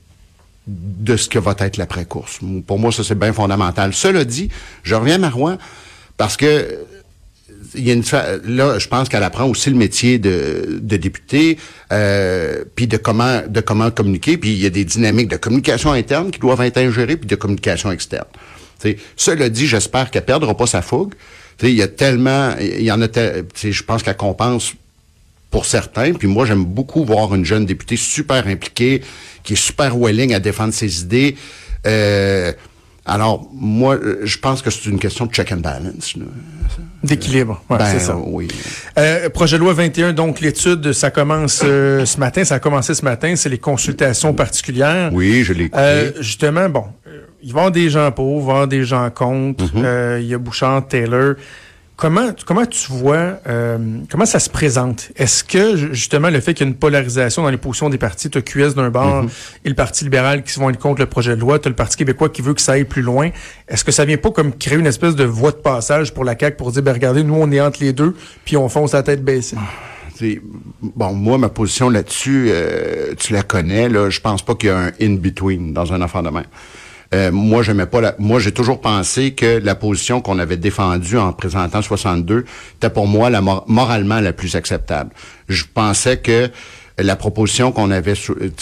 de 0.67 1.17
ce 1.17 1.29
que 1.29 1.39
va 1.39 1.55
être 1.59 1.77
l'après-course. 1.77 2.39
Pour 2.67 2.79
moi, 2.79 2.93
ça, 2.93 3.03
c'est 3.03 3.19
bien 3.19 3.33
fondamental. 3.33 3.93
Cela 3.93 4.25
dit, 4.25 4.49
je 4.85 4.95
reviens 4.95 5.17
à 5.17 5.19
Marois 5.19 5.59
parce 6.17 6.37
que 6.37 6.47
euh, 6.47 6.85
il 7.75 7.87
y 7.87 7.91
a 7.91 7.95
une 7.95 8.05
là, 8.45 8.79
je 8.79 8.87
pense 8.87 9.09
qu'elle 9.09 9.23
apprend 9.23 9.47
aussi 9.47 9.71
le 9.71 9.77
métier 9.77 10.19
de, 10.19 10.79
de 10.83 10.97
député, 10.97 11.59
euh, 11.91 12.65
puis 12.77 12.87
de 12.87 12.97
comment 12.99 13.41
de 13.49 13.61
comment 13.61 13.91
communiquer, 13.91 14.37
puis 14.37 14.51
il 14.53 14.59
y 14.59 14.67
a 14.67 14.71
des 14.71 14.85
dynamiques 14.85 15.29
de 15.29 15.37
communication 15.37 15.91
interne 15.93 16.31
qui 16.31 16.39
doivent 16.39 16.61
être 16.61 16.79
ingérées, 16.79 17.17
puis 17.17 17.27
de 17.27 17.35
communication 17.37 17.91
externe. 17.91 18.27
T'sais, 18.83 18.97
cela 19.17 19.49
dit, 19.49 19.67
j'espère 19.69 20.11
qu'elle 20.11 20.25
perdra 20.25 20.57
pas 20.57 20.67
sa 20.67 20.83
fougue. 20.83 21.15
Il 21.63 21.71
y 21.71 21.83
a 21.83 21.87
tellement, 21.89 22.57
il 22.61 22.83
y 22.83 22.91
en 22.91 23.01
a, 23.01 23.07
je 23.07 23.83
pense 23.85 24.03
qu'elle 24.03 24.17
compense 24.17 24.73
pour 25.53 25.67
certains. 25.67 26.13
Puis 26.15 26.27
moi, 26.27 26.47
j'aime 26.47 26.65
beaucoup 26.65 27.05
voir 27.05 27.33
une 27.35 27.45
jeune 27.45 27.65
députée 27.65 27.97
super 27.97 28.47
impliquée, 28.49 29.03
qui 29.45 29.53
est 29.53 29.57
super 29.57 29.97
willing 29.97 30.35
à 30.35 30.41
défendre 30.41 30.75
ses 30.75 31.03
idées. 31.03 31.37
Euh, 31.87 32.53
alors, 33.05 33.49
moi, 33.53 33.99
je 34.23 34.39
pense 34.39 34.63
que 34.63 34.71
c'est 34.71 34.87
une 34.89 34.99
question 34.99 35.27
de 35.27 35.33
check 35.33 35.53
and 35.53 35.57
balance. 35.59 36.15
D'équilibre. 37.05 37.63
Ouais, 37.69 37.79
Ben, 37.79 37.87
c'est 37.87 38.01
ça. 38.01 38.17
oui. 38.17 38.49
Euh, 38.99 39.29
projet 39.29 39.57
de 39.59 39.63
loi 39.63 39.73
21, 39.75 40.13
donc 40.13 40.41
l'étude, 40.41 40.93
ça 40.93 41.11
commence 41.11 41.61
euh, 41.65 42.05
ce 42.07 42.19
matin, 42.19 42.45
ça 42.45 42.57
a 42.57 42.59
commencé 42.61 42.95
ce 42.95 43.05
matin, 43.05 43.35
c'est 43.37 43.49
les 43.49 43.59
consultations 43.59 44.33
particuliires. 44.35 45.11
Oui, 45.13 45.43
je 45.45 45.53
l'ai 45.53 45.65
écouté. 45.65 45.83
Euh, 45.83 46.13
justement, 46.21 46.69
bon, 46.69 46.85
il 47.43 47.53
va 47.53 47.59
y 47.59 47.61
avoir 47.61 47.73
des 47.73 47.91
gens 47.91 48.05
y 48.05 48.21
avoir 48.21 48.69
des 48.69 48.85
gens 48.85 49.11
contre. 49.11 49.65
Mm-hmm. 49.65 49.85
Euh, 49.85 50.19
il 50.21 50.27
y 50.29 50.35
a 50.35 50.39
Bouchard, 50.39 50.87
Taylor. 50.87 51.35
Comment, 51.95 52.31
comment 52.47 52.67
tu 52.67 52.91
vois, 52.91 53.39
euh, 53.47 53.79
comment 54.11 54.25
ça 54.27 54.41
se 54.41 54.51
présente? 54.51 55.11
Est-ce 55.15 55.45
que, 55.45 55.77
ju- 55.77 55.91
justement, 55.93 56.31
le 56.31 56.41
fait 56.41 56.53
qu'il 56.53 56.67
y 56.67 56.69
a 56.69 56.73
une 56.73 56.77
polarisation 56.79 57.43
dans 57.43 57.51
les 57.51 57.59
positions 57.59 57.91
des 57.91 57.99
partis, 57.99 58.29
tu 58.29 58.39
as 58.39 58.43
QS 58.43 58.75
d'un 58.75 58.91
bord 58.91 59.25
Mm-hmm. 59.27 59.31
et 59.67 59.69
le 59.69 59.75
Parti 59.77 60.03
libéral 60.05 60.43
qui 60.43 60.59
vont 60.59 60.71
être 60.71 60.79
contre 60.81 61.01
le 61.01 61.07
projet 61.07 61.37
de 61.37 61.41
loi, 61.41 61.61
tu 61.61 61.69
as 61.69 61.71
le 61.71 61.77
Parti 61.77 61.97
québécois 61.97 62.29
qui 62.31 62.43
veut 62.43 62.55
que 62.55 62.61
ça 62.63 62.73
aille 62.73 62.85
plus 62.87 63.03
loin, 63.03 63.31
est-ce 63.69 63.85
que 63.85 63.93
ça 63.93 64.05
vient 64.05 64.17
pas 64.17 64.31
comme 64.33 64.53
créer 64.53 64.79
une 64.79 64.87
espèce 64.87 65.15
de 65.15 65.23
voie 65.25 65.53
de 65.53 65.57
passage 65.59 66.13
pour 66.13 66.25
la 66.25 66.37
CAQ 66.37 66.57
pour 66.57 66.73
dire, 66.73 66.83
ben 66.83 66.93
regardez, 66.93 67.23
nous, 67.23 67.35
on 67.35 67.53
est 67.53 67.61
entre 67.61 67.79
les 67.85 67.93
deux, 67.93 68.17
puis 68.45 68.57
on 68.57 68.69
fonce 68.69 68.95
la 68.95 69.05
tête 69.05 69.23
baissée? 69.23 69.57
T'sais, 70.15 70.41
bon, 70.83 71.13
moi, 71.13 71.39
ma 71.39 71.51
position 71.51 71.89
là-dessus, 71.89 72.47
euh, 72.49 73.15
tu 73.17 73.33
la 73.33 73.43
connais. 73.43 73.89
Là, 73.89 74.11
je 74.11 74.19
pense 74.19 74.43
pas 74.45 74.55
qu'il 74.57 74.71
y 74.71 74.73
a 74.73 74.79
un 74.79 74.91
in-between 75.01 75.73
dans 75.73 75.93
un 75.93 76.01
affaire 76.03 76.23
de 76.25 76.31
même. 76.31 76.45
Euh, 77.15 77.31
moi, 77.31 77.63
j'aimais 77.63 77.87
pas 77.87 78.01
la, 78.01 78.15
moi, 78.19 78.41
j'ai 78.41 78.53
toujours 78.53 78.81
pensé 78.81 79.33
que 79.33 79.61
la 79.63 79.75
position 79.75 80.21
qu'on 80.21 80.39
avait 80.39 80.57
défendue 80.57 81.19
en 81.19 81.33
présentant 81.33 81.83
62 81.83 82.45
était 82.77 82.91
pour 82.91 83.07
moi 83.07 83.29
la 83.29 83.41
moralement 83.41 84.21
la 84.21 84.33
plus 84.33 84.57
acceptable. 84.57 85.11
Je 85.49 85.65
pensais 85.73 86.19
que 86.19 86.51
la 86.99 87.17
proposition 87.17 87.73
qu'on 87.73 87.91
avait, 87.91 88.15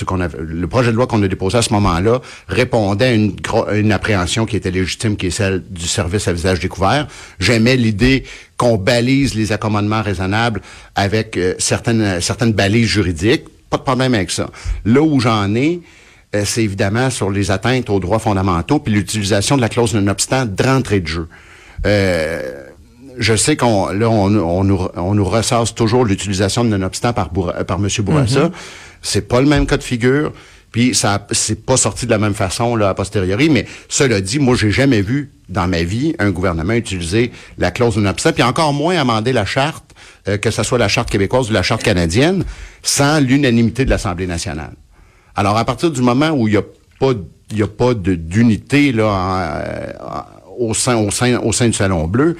qu'on 0.07 0.21
avait, 0.21 0.39
le 0.41 0.67
projet 0.67 0.91
de 0.91 0.97
loi 0.97 1.07
qu'on 1.07 1.23
a 1.23 1.29
déposé 1.29 1.59
à 1.59 1.63
ce 1.63 1.73
moment-là 1.73 2.21
répondait 2.49 3.07
à 3.07 3.13
une, 3.13 3.37
une 3.75 3.93
appréhension 3.93 4.47
qui 4.47 4.57
était 4.57 4.71
légitime, 4.71 5.17
qui 5.17 5.27
est 5.27 5.31
celle 5.31 5.63
du 5.69 5.87
service 5.87 6.29
à 6.29 6.33
visage 6.33 6.61
découvert. 6.61 7.07
J'aimais 7.39 7.77
l'idée 7.77 8.25
qu'on 8.57 8.77
balise 8.77 9.35
les 9.35 9.53
accommodements 9.53 10.03
raisonnables 10.03 10.61
avec 10.95 11.37
euh, 11.37 11.55
certaines, 11.59 12.21
certaines 12.21 12.53
balises 12.53 12.89
juridiques. 12.89 13.45
Pas 13.69 13.79
de 13.79 13.83
problème 13.83 14.15
avec 14.15 14.31
ça. 14.31 14.51
Là 14.85 15.01
où 15.01 15.21
j'en 15.21 15.55
ai, 15.55 15.81
euh, 16.35 16.43
c'est 16.45 16.63
évidemment 16.63 17.11
sur 17.11 17.31
les 17.31 17.51
atteintes 17.51 17.91
aux 17.91 18.01
droits 18.01 18.19
fondamentaux 18.19 18.79
puis 18.79 18.93
l'utilisation 18.93 19.57
de 19.57 19.61
la 19.61 19.69
clause 19.69 19.93
de 19.93 20.09
obstant 20.09 20.47
d'entrée 20.47 21.01
de 21.01 21.07
jeu. 21.07 21.29
Euh, 21.87 22.65
je 23.19 23.35
sais 23.35 23.57
qu'on 23.57 23.89
là 23.89 24.09
on, 24.09 24.35
on, 24.35 24.65
nous, 24.65 24.89
on 24.95 25.15
nous 25.15 25.25
ressasse 25.25 25.75
toujours 25.75 26.05
l'utilisation 26.05 26.65
de 26.65 26.69
non-obstant 26.77 27.13
par, 27.13 27.31
par 27.31 27.79
M. 27.79 27.89
Bourassa. 28.01 28.47
Mm-hmm. 28.47 28.53
C'est 29.03 29.29
pas 29.29 29.41
le 29.41 29.49
même 29.49 29.67
cas 29.67 29.77
de 29.77 29.83
figure. 29.83 30.33
Puis 30.73 30.95
ça 30.95 31.27
c'est 31.33 31.65
pas 31.67 31.77
sorti 31.77 32.07
de 32.07 32.11
la 32.11 32.19
même 32.19 32.35
façon 32.35 32.77
là 32.77 32.91
a 32.91 32.95
posteriori, 32.95 33.51
mais 33.51 33.67
cela 33.89 34.21
dit, 34.21 34.39
moi 34.39 34.55
j'ai 34.55 34.71
jamais 34.71 35.03
vu 35.03 35.33
dans 35.49 35.67
ma 35.67 35.83
vie 35.83 36.15
un 36.21 36.31
gouvernement 36.31 36.75
utiliser 36.75 37.33
la 37.59 37.73
clause 37.73 37.97
non-obstant, 37.97 38.33
puis 38.33 38.45
encore 38.45 38.73
moins 38.73 38.97
amender 38.97 39.33
la 39.33 39.45
charte, 39.45 39.85
euh, 40.29 40.39
que 40.39 40.53
ce 40.53 40.63
soit 40.63 40.79
la 40.79 40.87
charte 40.87 41.11
québécoise 41.11 41.51
ou 41.51 41.53
la 41.53 41.65
charte 41.65 41.83
canadienne, 41.83 42.45
sans 42.85 43.19
l'unanimité 43.19 43.85
de 43.85 43.91
l'Assemblée 43.91 44.29
nationale. 44.29 44.75
Alors 45.37 45.57
à 45.57 45.65
partir 45.65 45.91
du 45.91 46.03
moment 46.03 46.31
où 46.31 46.49
il 46.49 46.55
y 46.55 46.57
a 46.57 46.63
pas 46.99 47.13
il 47.53 47.59
y 47.59 47.63
a 47.63 47.67
pas 47.67 47.95
d'unité 47.95 48.93
là 48.93 49.05
euh, 49.05 49.93
au 50.59 50.75
sein 50.75 50.97
au 50.97 51.11
sein 51.11 51.39
au 51.39 51.53
sein 51.53 51.67
du 51.67 51.73
salon 51.73 52.07
bleu, 52.07 52.37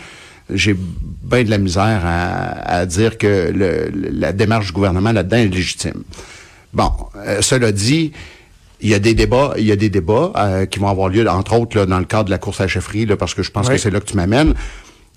j'ai 0.53 0.75
bien 0.75 1.45
de 1.45 1.51
la 1.51 1.59
misère 1.59 2.03
à, 2.05 2.87
dire 2.87 3.19
que 3.19 3.53
la 4.13 4.33
démarche 4.33 4.67
du 4.67 4.73
gouvernement 4.73 5.13
là-dedans 5.13 5.39
est 5.39 5.49
légitime. 5.49 6.03
Bon, 6.73 6.91
euh, 7.17 7.43
cela 7.43 7.73
dit, 7.73 8.13
il 8.81 8.91
y 8.91 8.95
a 8.95 8.99
des 8.99 9.15
débats, 9.15 9.55
il 9.59 9.65
y 9.65 9.73
a 9.73 9.77
des 9.77 9.91
débats 9.91 10.33
euh, 10.37 10.67
qui 10.67 10.79
vont 10.79 10.89
avoir 10.89 11.09
lieu, 11.09 11.29
entre 11.29 11.59
autres 11.59 11.77
là, 11.77 11.87
dans 11.87 11.99
le 11.99 12.05
cadre 12.05 12.27
de 12.27 12.31
la 12.31 12.39
course 12.39 12.61
à 12.61 12.65
la 12.65 12.69
chefferie, 12.69 13.07
là, 13.07 13.17
parce 13.17 13.35
que 13.35 13.43
je 13.43 13.51
pense 13.51 13.69
que 13.69 13.77
c'est 13.77 13.91
là 13.91 14.01
que 14.01 14.07
tu 14.07 14.17
m'amènes. 14.17 14.55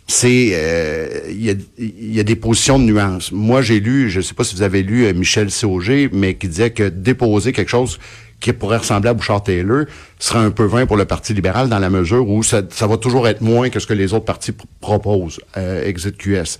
C'est 0.05 0.49
euh, 0.53 1.07
il, 1.29 1.45
y 1.45 1.49
a, 1.49 1.53
y, 1.77 2.19
a, 2.19 2.23
des 2.23 2.35
positions 2.35 2.77
de 2.77 2.83
nuances. 2.83 3.31
Moi, 3.31 3.61
j'ai 3.61 3.79
lu, 3.79 4.09
je 4.09 4.17
ne 4.17 4.21
sais 4.23 4.33
pas 4.33 4.43
si 4.43 4.55
vous 4.55 4.61
avez 4.61 4.83
lu 4.83 5.11
Michel 5.13 5.49
Sauger, 5.49 6.09
mais 6.11 6.35
qui 6.35 6.49
disait 6.49 6.71
que 6.71 6.89
déposer 6.89 7.53
quelque 7.53 7.69
chose 7.69 7.99
qui 8.43 8.51
pourrait 8.51 8.77
ressembler 8.77 9.09
à 9.09 9.13
Bouchard-Taylor 9.13 9.85
serait 10.19 10.39
un 10.39 10.51
peu 10.51 10.65
vain 10.65 10.85
pour 10.85 10.97
le 10.97 11.05
Parti 11.05 11.33
libéral 11.33 11.69
dans 11.69 11.79
la 11.79 11.89
mesure 11.89 12.27
où 12.27 12.43
ça, 12.43 12.61
va 12.81 12.97
toujours 12.97 13.27
être 13.29 13.39
moins 13.39 13.69
que 13.69 13.79
ce 13.79 13.87
que 13.87 13.93
les 13.93 14.13
autres 14.13 14.25
partis 14.25 14.51
proposent, 14.81 15.39
euh, 15.55 15.85
Exit 15.85 16.17
QS. 16.17 16.59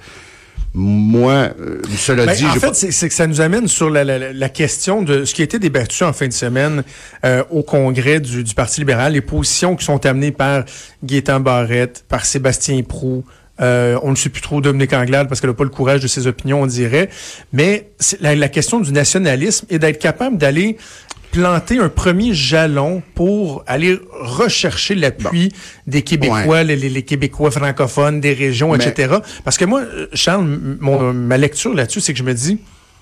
Moi, 0.75 1.51
euh, 1.59 1.81
cela 1.95 2.25
ben, 2.25 2.35
dit... 2.35 2.45
En 2.45 2.53
fait, 2.53 2.73
c'est 2.73 3.07
que 3.07 3.13
ça 3.13 3.27
nous 3.27 3.41
amène 3.41 3.67
sur 3.67 3.89
la, 3.89 4.49
question 4.49 5.03
de 5.03 5.23
ce 5.23 5.33
qui 5.33 5.41
a 5.41 5.45
été 5.45 5.59
débattu 5.59 6.03
en 6.03 6.13
fin 6.13 6.27
de 6.27 6.33
semaine 6.33 6.83
euh, 7.25 7.43
au 7.51 7.61
congrès 7.61 8.19
du, 8.19 8.43
Parti 8.55 8.81
libéral, 8.81 9.13
les 9.13 9.21
positions 9.21 9.75
qui 9.75 9.85
sont 9.85 10.03
amenées 10.05 10.31
par 10.31 10.65
Gaétan 11.03 11.39
Barrette, 11.39 12.05
par 12.09 12.25
Sébastien 12.25 12.81
Prou, 12.81 13.23
euh, 13.61 13.99
on 14.01 14.09
ne 14.09 14.15
sait 14.15 14.29
plus 14.29 14.41
trop 14.41 14.61
Dominique 14.61 14.93
Anglade 14.93 15.27
parce 15.27 15.39
qu'elle 15.39 15.51
n'a 15.51 15.55
pas 15.55 15.63
le 15.63 15.69
courage 15.69 16.01
de 16.01 16.07
ses 16.07 16.25
opinions, 16.25 16.63
on 16.63 16.65
dirait. 16.65 17.09
Mais 17.51 17.91
la, 18.19 18.35
la, 18.35 18.49
question 18.49 18.79
du 18.79 18.91
nationalisme 18.91 19.67
et 19.69 19.77
d'être 19.77 19.99
capable 19.99 20.37
d'aller 20.37 20.77
planter 21.33 21.79
un 21.79 21.89
premier 21.89 22.33
jalon 22.33 23.01
pour 23.15 23.63
aller 23.65 23.99
rechercher 24.11 24.93
l'appui 24.93 25.51
des 25.87 26.03
Québécois, 26.03 26.63
les, 26.63 27.01
Québécois 27.01 27.49
francophones, 27.49 28.21
des 28.21 28.33
régions, 28.33 28.73
etc. 28.75 29.15
Parce 29.43 29.57
que 29.57 29.65
moi, 29.65 29.81
Charles, 30.13 30.45
mon, 30.79 31.11
ma 31.11 31.37
lecture 31.37 31.73
là-dessus, 31.73 32.01
c'est 32.01 32.13
que 32.13 32.19
je 32.19 32.23
me 32.23 32.35
dis, 32.35 32.59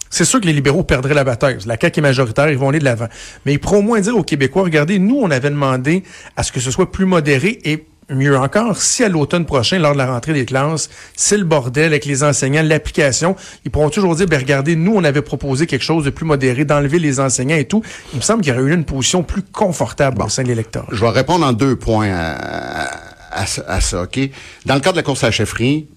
c'est 0.09 0.25
sûr 0.25 0.39
que 0.39 0.45
les 0.45 0.53
libéraux 0.53 0.83
perdraient 0.83 1.13
la 1.13 1.25
bataille. 1.25 1.57
La 1.65 1.77
CAQ 1.79 2.00
est 2.00 2.01
majoritaire, 2.01 2.50
ils 2.50 2.57
vont 2.57 2.69
aller 2.69 2.79
de 2.79 2.85
l'avant. 2.85 3.07
Mais 3.45 3.53
ils 3.53 3.59
pourront 3.59 3.79
au 3.79 3.81
moins 3.81 4.00
dire 4.00 4.15
aux 4.15 4.23
Québécois, 4.23 4.63
regardez, 4.63 4.97
nous, 4.97 5.19
on 5.21 5.29
avait 5.29 5.50
demandé 5.50 6.03
à 6.38 6.43
ce 6.43 6.53
que 6.53 6.61
ce 6.61 6.71
soit 6.71 6.89
plus 6.89 7.05
modéré 7.05 7.59
et 7.65 7.85
mieux 8.15 8.37
encore, 8.37 8.77
si 8.77 9.03
à 9.03 9.09
l'automne 9.09 9.45
prochain, 9.45 9.79
lors 9.79 9.93
de 9.93 9.97
la 9.97 10.07
rentrée 10.07 10.33
des 10.33 10.45
classes, 10.45 10.89
c'est 11.15 11.37
le 11.37 11.43
bordel 11.43 11.87
avec 11.87 12.05
les 12.05 12.23
enseignants, 12.23 12.63
l'application, 12.63 13.35
ils 13.65 13.71
pourront 13.71 13.89
toujours 13.89 14.15
dire, 14.15 14.27
ben 14.27 14.39
regardez, 14.39 14.75
nous, 14.75 14.93
on 14.95 15.03
avait 15.03 15.21
proposé 15.21 15.67
quelque 15.67 15.83
chose 15.83 16.05
de 16.05 16.09
plus 16.09 16.25
modéré, 16.25 16.65
d'enlever 16.65 16.99
les 16.99 17.19
enseignants 17.19 17.55
et 17.55 17.65
tout. 17.65 17.83
Il 18.13 18.17
me 18.17 18.21
semble 18.21 18.41
qu'il 18.41 18.53
y 18.53 18.57
aurait 18.57 18.69
eu 18.69 18.73
une 18.73 18.85
position 18.85 19.23
plus 19.23 19.41
confortable 19.41 20.21
au 20.21 20.29
sein 20.29 20.43
de 20.43 20.47
l'électorat. 20.47 20.87
Je 20.91 21.01
vais 21.01 21.09
répondre 21.09 21.45
en 21.45 21.53
deux 21.53 21.75
points 21.75 22.09
à, 22.11 23.45
ça, 23.45 24.03
OK? 24.03 24.19
Dans 24.65 24.75
le 24.75 24.81
cadre 24.81 24.93
de 24.93 24.99
la 24.99 25.03
course 25.03 25.23
à 25.23 25.27
la 25.27 25.31
chefferie, 25.31 25.87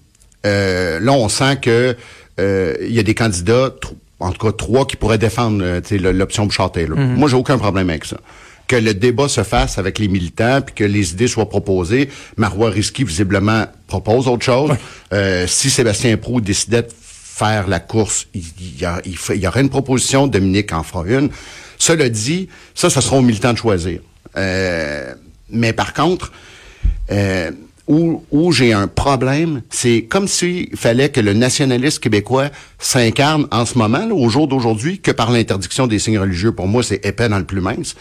euh, 0.45 0.99
là, 0.99 1.11
on 1.11 1.29
sent 1.29 1.57
que 1.61 1.95
euh, 2.39 2.75
il 2.81 2.93
y 2.93 2.99
a 2.99 3.03
des 3.03 3.15
candidats, 3.15 3.71
en 4.19 4.31
tout 4.31 4.45
cas 4.45 4.51
trois, 4.51 4.85
qui 4.85 4.95
pourraient 4.95 5.17
défendre 5.17 5.63
euh, 5.63 5.81
l'option 6.13 6.45
Bouchard-Taylor. 6.45 6.97
Mm-hmm. 6.97 7.15
Moi, 7.15 7.29
j'ai 7.29 7.35
aucun 7.35 7.57
problème 7.57 7.89
avec 7.89 8.05
ça 8.05 8.17
que 8.67 8.75
le 8.75 8.93
débat 8.93 9.27
se 9.27 9.43
fasse 9.43 9.77
avec 9.77 9.99
les 9.99 10.07
militants, 10.07 10.61
puis 10.61 10.75
que 10.75 10.83
les 10.83 11.11
idées 11.11 11.27
soient 11.27 11.49
proposées. 11.49 12.09
Marois 12.37 12.69
Risky, 12.69 13.03
visiblement, 13.03 13.65
propose 13.87 14.27
autre 14.27 14.43
chose. 14.43 14.71
Euh, 15.13 15.45
si 15.47 15.69
Sébastien 15.69 16.17
Prou 16.17 16.41
décidait 16.41 16.81
de 16.81 16.89
faire 16.91 17.67
la 17.67 17.79
course, 17.79 18.27
il, 18.33 18.43
y, 18.79 19.47
aurait 19.47 19.61
une 19.61 19.69
proposition, 19.69 20.27
Dominique 20.27 20.71
en 20.73 20.83
fera 20.83 21.03
une. 21.05 21.29
Cela 21.77 22.09
dit, 22.09 22.49
ça, 22.73 22.89
ce 22.89 23.01
sera 23.01 23.17
aux 23.17 23.21
militants 23.21 23.53
de 23.53 23.57
choisir. 23.57 23.99
Euh, 24.37 25.13
mais 25.49 25.73
par 25.73 25.93
contre, 25.93 26.31
euh, 27.11 27.51
où, 27.87 28.23
où 28.31 28.51
j'ai 28.51 28.73
un 28.73 28.87
problème, 28.87 29.61
c'est 29.69 30.03
comme 30.03 30.27
s'il 30.27 30.75
fallait 30.75 31.09
que 31.09 31.19
le 31.19 31.33
nationaliste 31.33 31.99
québécois 31.99 32.49
s'incarne 32.79 33.47
en 33.51 33.65
ce 33.65 33.77
moment, 33.77 34.07
au 34.11 34.29
jour 34.29 34.47
d'aujourd'hui, 34.47 34.99
que 34.99 35.11
par 35.11 35.31
l'interdiction 35.31 35.87
des 35.87 35.99
signes 35.99 36.19
religieux. 36.19 36.51
Pour 36.51 36.67
moi, 36.67 36.83
c'est 36.83 37.05
épais 37.05 37.29
dans 37.29 37.37
le 37.37 37.45
plus 37.45 37.61
mince. 37.61 37.95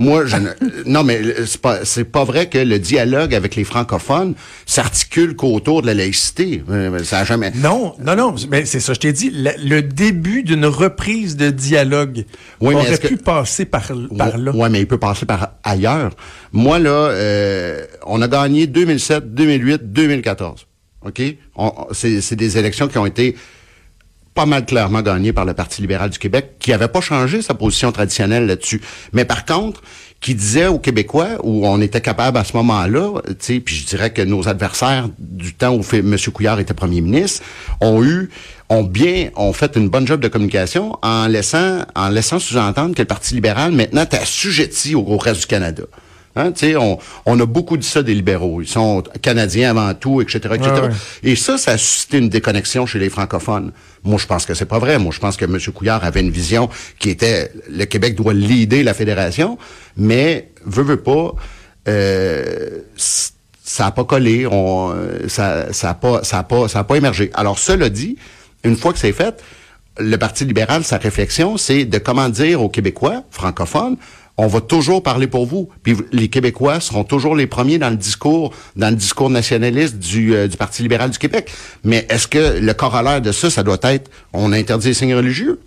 Moi, 0.00 0.24
je 0.24 0.36
ne, 0.36 0.48
non, 0.86 1.04
mais 1.04 1.20
c'est 1.44 1.60
pas, 1.60 1.84
c'est 1.84 2.04
pas 2.04 2.24
vrai 2.24 2.48
que 2.48 2.56
le 2.56 2.78
dialogue 2.78 3.34
avec 3.34 3.54
les 3.54 3.64
francophones 3.64 4.34
s'articule 4.64 5.36
qu'autour 5.36 5.82
de 5.82 5.88
la 5.88 5.94
laïcité. 5.94 6.64
Euh, 6.70 7.04
ça 7.04 7.18
a 7.18 7.24
jamais. 7.24 7.52
Non, 7.56 7.94
non, 8.02 8.16
non. 8.16 8.34
Mais 8.50 8.64
c'est 8.64 8.80
ça, 8.80 8.94
je 8.94 8.98
t'ai 8.98 9.12
dit. 9.12 9.30
Le, 9.30 9.82
début 9.82 10.42
d'une 10.42 10.64
reprise 10.64 11.36
de 11.36 11.50
dialogue 11.50 12.24
aurait 12.60 12.96
pu 12.96 13.18
passer 13.18 13.66
par, 13.66 13.92
par 14.16 14.38
là. 14.38 14.52
Oui, 14.54 14.68
mais 14.70 14.80
il 14.80 14.86
peut 14.86 14.98
passer 14.98 15.26
par 15.26 15.52
ailleurs. 15.62 16.12
Moi, 16.52 16.78
là, 16.78 17.10
euh, 17.10 17.84
on 18.06 18.22
a 18.22 18.28
gagné 18.28 18.66
2007, 18.66 19.34
2008, 19.34 19.92
2014. 19.92 20.66
OK? 21.04 21.22
c'est 21.92 22.36
des 22.36 22.58
élections 22.58 22.88
qui 22.88 22.98
ont 22.98 23.06
été 23.06 23.36
pas 24.34 24.46
mal 24.46 24.64
clairement 24.64 25.02
gagné 25.02 25.32
par 25.32 25.44
le 25.44 25.54
Parti 25.54 25.82
libéral 25.82 26.10
du 26.10 26.18
Québec, 26.18 26.52
qui 26.58 26.72
avait 26.72 26.88
pas 26.88 27.00
changé 27.00 27.42
sa 27.42 27.54
position 27.54 27.92
traditionnelle 27.92 28.46
là-dessus. 28.46 28.80
Mais 29.12 29.24
par 29.24 29.44
contre, 29.44 29.82
qui 30.20 30.34
disait 30.34 30.66
aux 30.66 30.78
Québécois, 30.78 31.38
où 31.42 31.66
on 31.66 31.80
était 31.80 32.02
capable 32.02 32.36
à 32.36 32.44
ce 32.44 32.54
moment-là, 32.58 33.22
puis 33.24 33.62
je 33.66 33.86
dirais 33.86 34.12
que 34.12 34.20
nos 34.20 34.48
adversaires 34.48 35.08
du 35.18 35.54
temps 35.54 35.74
où 35.74 35.82
M. 35.92 36.16
Couillard 36.32 36.60
était 36.60 36.74
premier 36.74 37.00
ministre, 37.00 37.42
ont 37.80 38.04
eu, 38.04 38.28
ont 38.68 38.82
bien, 38.82 39.30
ont 39.36 39.54
fait 39.54 39.76
une 39.76 39.88
bonne 39.88 40.06
job 40.06 40.20
de 40.20 40.28
communication 40.28 40.98
en 41.02 41.26
laissant, 41.26 41.80
en 41.96 42.10
laissant 42.10 42.38
sous-entendre 42.38 42.94
que 42.94 43.00
le 43.00 43.06
Parti 43.06 43.34
libéral 43.34 43.72
maintenant 43.72 44.02
est 44.02 44.14
assujetti 44.14 44.94
au, 44.94 45.00
au 45.00 45.16
reste 45.16 45.40
du 45.40 45.46
Canada. 45.46 45.84
Hein, 46.36 46.52
on, 46.78 46.98
on 47.26 47.40
a 47.40 47.46
beaucoup 47.46 47.76
dit 47.76 47.86
ça 47.86 48.02
des 48.02 48.14
libéraux. 48.14 48.62
Ils 48.62 48.68
sont 48.68 49.02
canadiens 49.20 49.70
avant 49.70 49.92
tout, 49.94 50.20
etc., 50.20 50.54
etc. 50.54 50.72
Et 51.24 51.34
ça, 51.34 51.58
ça 51.58 51.72
a 51.72 51.78
suscité 51.78 52.18
une 52.18 52.28
déconnexion 52.28 52.86
chez 52.86 53.00
les 53.00 53.10
francophones. 53.10 53.72
Moi, 54.04 54.18
je 54.18 54.26
pense 54.26 54.46
que 54.46 54.54
c'est 54.54 54.64
pas 54.64 54.78
vrai. 54.78 54.98
Moi, 54.98 55.12
je 55.12 55.18
pense 55.18 55.36
que 55.36 55.44
M. 55.44 55.58
Couillard 55.74 56.04
avait 56.04 56.20
une 56.20 56.30
vision 56.30 56.68
qui 57.00 57.10
était 57.10 57.50
le 57.68 57.84
Québec 57.84 58.14
doit 58.14 58.32
leader 58.32 58.84
la 58.84 58.94
fédération, 58.94 59.58
mais 59.96 60.50
veut 60.64 60.84
veut 60.84 61.02
pas. 61.02 61.34
Euh, 61.88 62.80
ça 62.96 63.86
a 63.86 63.90
pas 63.92 64.04
collé, 64.04 64.46
on, 64.46 64.94
ça, 65.28 65.72
ça 65.72 65.90
a 65.90 65.94
pas, 65.94 66.24
ça 66.24 66.38
a 66.38 66.42
pas, 66.42 66.68
ça 66.68 66.80
a 66.80 66.84
pas 66.84 66.96
émergé. 66.96 67.30
Alors, 67.34 67.58
cela 67.58 67.88
dit, 67.88 68.16
une 68.64 68.76
fois 68.76 68.92
que 68.92 68.98
c'est 68.98 69.12
fait, 69.12 69.42
le 69.98 70.16
Parti 70.16 70.44
libéral, 70.44 70.84
sa 70.84 70.98
réflexion, 70.98 71.56
c'est 71.56 71.84
de 71.84 71.98
comment 71.98 72.28
dire 72.28 72.62
aux 72.62 72.68
Québécois 72.68 73.22
francophones, 73.30 73.96
on 74.40 74.46
va 74.46 74.62
toujours 74.62 75.02
parler 75.02 75.26
pour 75.26 75.44
vous. 75.44 75.68
Puis 75.82 75.94
les 76.12 76.28
Québécois 76.28 76.80
seront 76.80 77.04
toujours 77.04 77.36
les 77.36 77.46
premiers 77.46 77.78
dans 77.78 77.90
le 77.90 77.96
discours, 77.96 78.54
dans 78.74 78.88
le 78.88 78.96
discours 78.96 79.28
nationaliste 79.28 79.98
du, 79.98 80.34
euh, 80.34 80.48
du 80.48 80.56
Parti 80.56 80.82
libéral 80.82 81.10
du 81.10 81.18
Québec. 81.18 81.52
Mais 81.84 82.06
est-ce 82.08 82.26
que 82.26 82.58
le 82.58 82.72
corollaire 82.72 83.20
de 83.20 83.32
ça, 83.32 83.50
ça 83.50 83.62
doit 83.62 83.78
être 83.82 84.10
on 84.32 84.54
interdit 84.54 84.88
les 84.88 84.94
signes 84.94 85.14
religieux? 85.14 85.60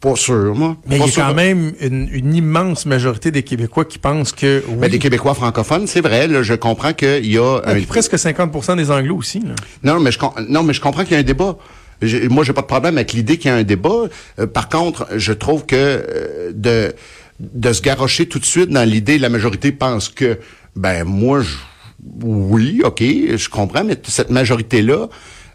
Pas 0.00 0.16
sûr, 0.16 0.52
moi. 0.56 0.76
Mais 0.88 0.98
il 0.98 1.06
y 1.06 1.08
a 1.08 1.26
quand 1.26 1.34
même 1.34 1.74
une, 1.80 2.34
immense 2.34 2.86
majorité 2.86 3.30
des 3.30 3.44
Québécois 3.44 3.84
qui 3.84 3.98
pensent 3.98 4.32
que 4.32 4.64
oui. 4.66 4.74
Mais 4.78 4.88
des 4.88 4.98
Québécois 4.98 5.34
francophones, 5.34 5.86
c'est 5.86 6.00
vrai. 6.00 6.28
je 6.42 6.54
comprends 6.54 6.92
qu'il 6.92 7.26
y 7.26 7.38
a... 7.38 7.60
Ah, 7.64 7.72
presque 7.88 8.14
50% 8.14 8.76
des 8.76 8.90
Anglo 8.90 9.16
aussi. 9.16 9.40
Là. 9.40 9.54
Non, 9.84 10.00
mais 10.00 10.10
je, 10.10 10.18
non, 10.48 10.64
mais 10.64 10.74
je 10.74 10.80
comprends 10.80 11.04
qu'il 11.04 11.12
y 11.12 11.16
a 11.16 11.20
un 11.20 11.22
débat. 11.22 11.56
Moi, 12.02 12.44
j'ai 12.44 12.52
pas 12.52 12.60
de 12.60 12.66
problème 12.66 12.98
avec 12.98 13.12
l'idée 13.12 13.38
qu'il 13.38 13.50
y 13.50 13.54
a 13.54 13.56
un 13.56 13.62
débat. 13.62 14.04
Euh, 14.38 14.46
par 14.46 14.68
contre, 14.68 15.06
je 15.16 15.32
trouve 15.32 15.64
que 15.64 15.76
euh, 15.76 16.52
de 16.52 16.94
de 17.40 17.72
se 17.72 17.82
garrocher 17.82 18.26
tout 18.26 18.38
de 18.38 18.44
suite 18.44 18.70
dans 18.70 18.88
l'idée, 18.88 19.18
la 19.18 19.28
majorité 19.28 19.72
pense 19.72 20.08
que, 20.08 20.38
ben 20.74 21.04
moi, 21.04 21.42
je, 21.42 21.56
oui, 22.22 22.82
ok, 22.84 23.00
je 23.00 23.48
comprends, 23.48 23.84
mais 23.84 23.96
cette 24.06 24.30
majorité-là 24.30 25.08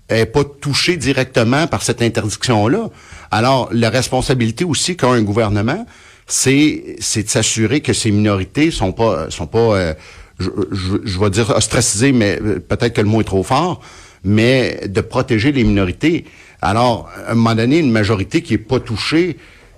est 0.10 0.26
pas 0.26 0.44
touchée 0.44 0.98
directement 0.98 1.68
par 1.68 1.82
cette 1.82 2.02
interdiction-là. 2.02 2.90
Alors, 3.32 3.70
la 3.72 3.90
responsabilité 3.90 4.66
aussi 4.66 4.98
qu'a 4.98 5.08
un 5.08 5.22
gouvernement, 5.22 5.86
c'est 6.28 6.96
c'est 7.00 7.24
de 7.24 7.30
s'assurer 7.30 7.82
que 7.82 7.94
ces 7.94 8.12
minorités 8.12 8.72
sont 8.72 8.92
pas 8.92 9.30
sont 9.30 9.48
pas 9.48 9.60
euh, 9.60 9.94
je, 10.40 10.50
je, 10.72 10.98
je 11.04 11.20
vais 11.20 11.30
dire 11.30 11.50
ostracisées, 11.50 12.12
mais 12.12 12.40
euh, 12.42 12.60
peut-être 12.60 12.94
que 12.94 13.02
le 13.02 13.08
mot 13.08 13.22
est 13.22 13.26
trop 13.26 13.44
fort, 13.44 13.82
mais 14.24 14.82
de 14.88 15.02
protéger 15.02 15.52
les 15.52 15.64
minorités. 15.64 16.26
Alors, 16.62 17.10
à 17.26 17.32
un 17.32 17.36
moment 17.36 17.56
donné, 17.56 17.80
une 17.80 17.92
majorité 17.92 18.42
qui 18.42 18.54
est 18.54 18.60
pas 18.60 18.80
touchée 18.80 19.38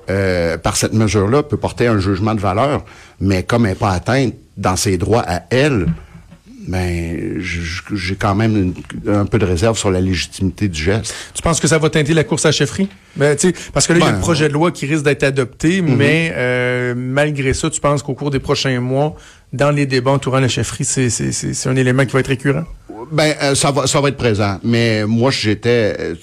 euh, 0.09 0.57
par 0.57 0.75
cette 0.77 0.93
mesure-là 0.93 1.43
peut 1.43 1.57
porter 1.57 1.87
un 1.87 1.99
jugement 1.99 2.35
de 2.35 2.41
valeur, 2.41 2.83
mais 3.19 3.43
comme 3.43 3.65
elle 3.65 3.73
n'est 3.73 3.77
pas 3.77 3.91
atteinte 3.91 4.33
dans 4.57 4.75
ses 4.75 4.97
droits 4.97 5.23
à 5.27 5.43
elle, 5.49 5.87
ben, 6.67 7.41
j'ai 7.41 8.15
quand 8.15 8.35
même 8.35 8.55
une, 9.05 9.13
un 9.13 9.25
peu 9.25 9.37
de 9.37 9.45
réserve 9.45 9.77
sur 9.77 9.91
la 9.91 9.99
légitimité 9.99 10.69
du 10.69 10.81
geste. 10.81 11.13
Tu 11.33 11.41
penses 11.41 11.59
que 11.59 11.67
ça 11.67 11.77
va 11.77 11.89
teinter 11.89 12.13
la 12.13 12.23
course 12.23 12.45
à 12.45 12.49
la 12.49 12.53
chefferie? 12.53 12.87
Ben, 13.17 13.35
parce 13.73 13.85
que 13.85 13.91
là, 13.93 13.99
il 13.99 14.01
y 14.01 14.05
a 14.05 14.11
Ben, 14.11 14.15
le 14.15 14.21
projet 14.21 14.47
de 14.47 14.53
loi 14.53 14.71
qui 14.71 14.85
risque 14.85 15.03
d'être 15.03 15.23
adopté, 15.23 15.81
Mhm. 15.81 15.95
mais 15.97 16.31
euh, 16.35 16.93
malgré 16.95 17.53
ça, 17.53 17.69
tu 17.69 17.81
penses 17.81 18.01
qu'au 18.01 18.13
cours 18.13 18.31
des 18.31 18.39
prochains 18.39 18.79
mois, 18.79 19.15
dans 19.51 19.71
les 19.71 19.85
débats 19.85 20.11
entourant 20.11 20.39
la 20.39 20.47
chefferie, 20.47 20.85
c'est 20.85 21.67
un 21.67 21.75
élément 21.75 22.05
qui 22.05 22.13
va 22.13 22.19
être 22.21 22.27
récurrent? 22.27 22.63
Ben, 23.11 23.33
euh, 23.41 23.55
ça 23.55 23.71
va, 23.71 23.85
ça 23.85 23.99
va 23.99 24.07
être 24.07 24.17
présent. 24.17 24.57
Mais 24.63 25.05
moi, 25.05 25.31
j'étais, 25.31 26.13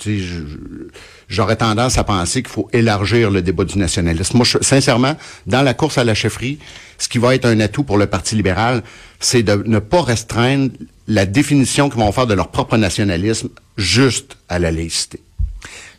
j'aurais 1.30 1.56
tendance 1.56 1.96
à 1.96 2.04
penser 2.04 2.42
qu'il 2.42 2.52
faut 2.52 2.68
élargir 2.75 3.30
le 3.30 3.40
débat 3.40 3.64
du 3.64 3.78
nationalisme. 3.78 4.37
Moi, 4.37 4.44
je- 4.44 4.58
sincèrement, 4.60 5.16
dans 5.46 5.62
la 5.62 5.72
course 5.72 5.96
à 5.96 6.04
la 6.04 6.12
chefferie, 6.14 6.58
ce 6.99 7.08
qui 7.08 7.16
va 7.18 7.34
être 7.34 7.46
un 7.46 7.58
atout 7.60 7.84
pour 7.84 7.96
le 7.96 8.06
Parti 8.06 8.34
libéral, 8.34 8.82
c'est 9.20 9.42
de 9.42 9.62
ne 9.64 9.78
pas 9.78 10.02
restreindre 10.02 10.70
la 11.06 11.25
définition 11.25 11.88
qu'ils 11.88 12.00
vont 12.00 12.12
faire 12.12 12.26
de 12.26 12.34
leur 12.34 12.49
propre 12.49 12.76
nationalisme 12.76 13.49
juste 13.78 14.37
à 14.50 14.58
la 14.58 14.70
laïcité. 14.70 15.20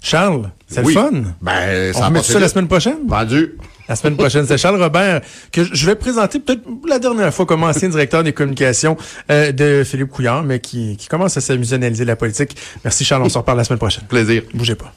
Charles, 0.04 0.50
c'est 0.68 0.84
Oui. 0.84 0.94
le 0.96 1.00
fun? 1.02 1.12
Ben, 1.42 1.94
ça 1.94 2.08
On 2.10 2.14
passé 2.14 2.34
ça 2.34 2.40
la 2.40 2.50
semaine 2.50 2.68
prochaine? 2.68 2.98
Vendu. 3.08 3.52
La 3.88 3.96
semaine 3.96 4.16
prochaine, 4.16 4.46
c'est 4.48 4.58
Charles 4.58 4.82
Robert 4.82 5.22
que 5.52 5.64
je 5.64 5.86
vais 5.86 5.96
présenter 5.96 6.40
peut-être 6.40 6.62
la 6.88 6.98
dernière 6.98 7.34
fois 7.34 7.46
comme 7.46 7.64
ancien 7.64 7.90
directeur 7.90 8.24
des 8.24 8.32
communications 8.32 8.96
euh, 9.30 9.52
de 9.52 9.84
Philippe 9.84 10.08
Couillard, 10.10 10.44
mais 10.44 10.60
qui, 10.60 10.96
qui 10.98 11.08
commence 11.08 11.36
à 11.38 11.42
s'amuser 11.42 11.74
à 11.74 11.78
analyser 11.78 12.06
la 12.06 12.16
politique. 12.16 12.56
Merci 12.84 13.04
Charles, 13.06 13.22
on 13.24 13.30
se 13.30 13.38
reparle 13.38 13.58
la 13.58 13.64
semaine 13.66 13.80
prochaine. 13.80 14.06
Plaisir. 14.08 14.44
Bougez 14.54 14.76
pas. 14.76 14.94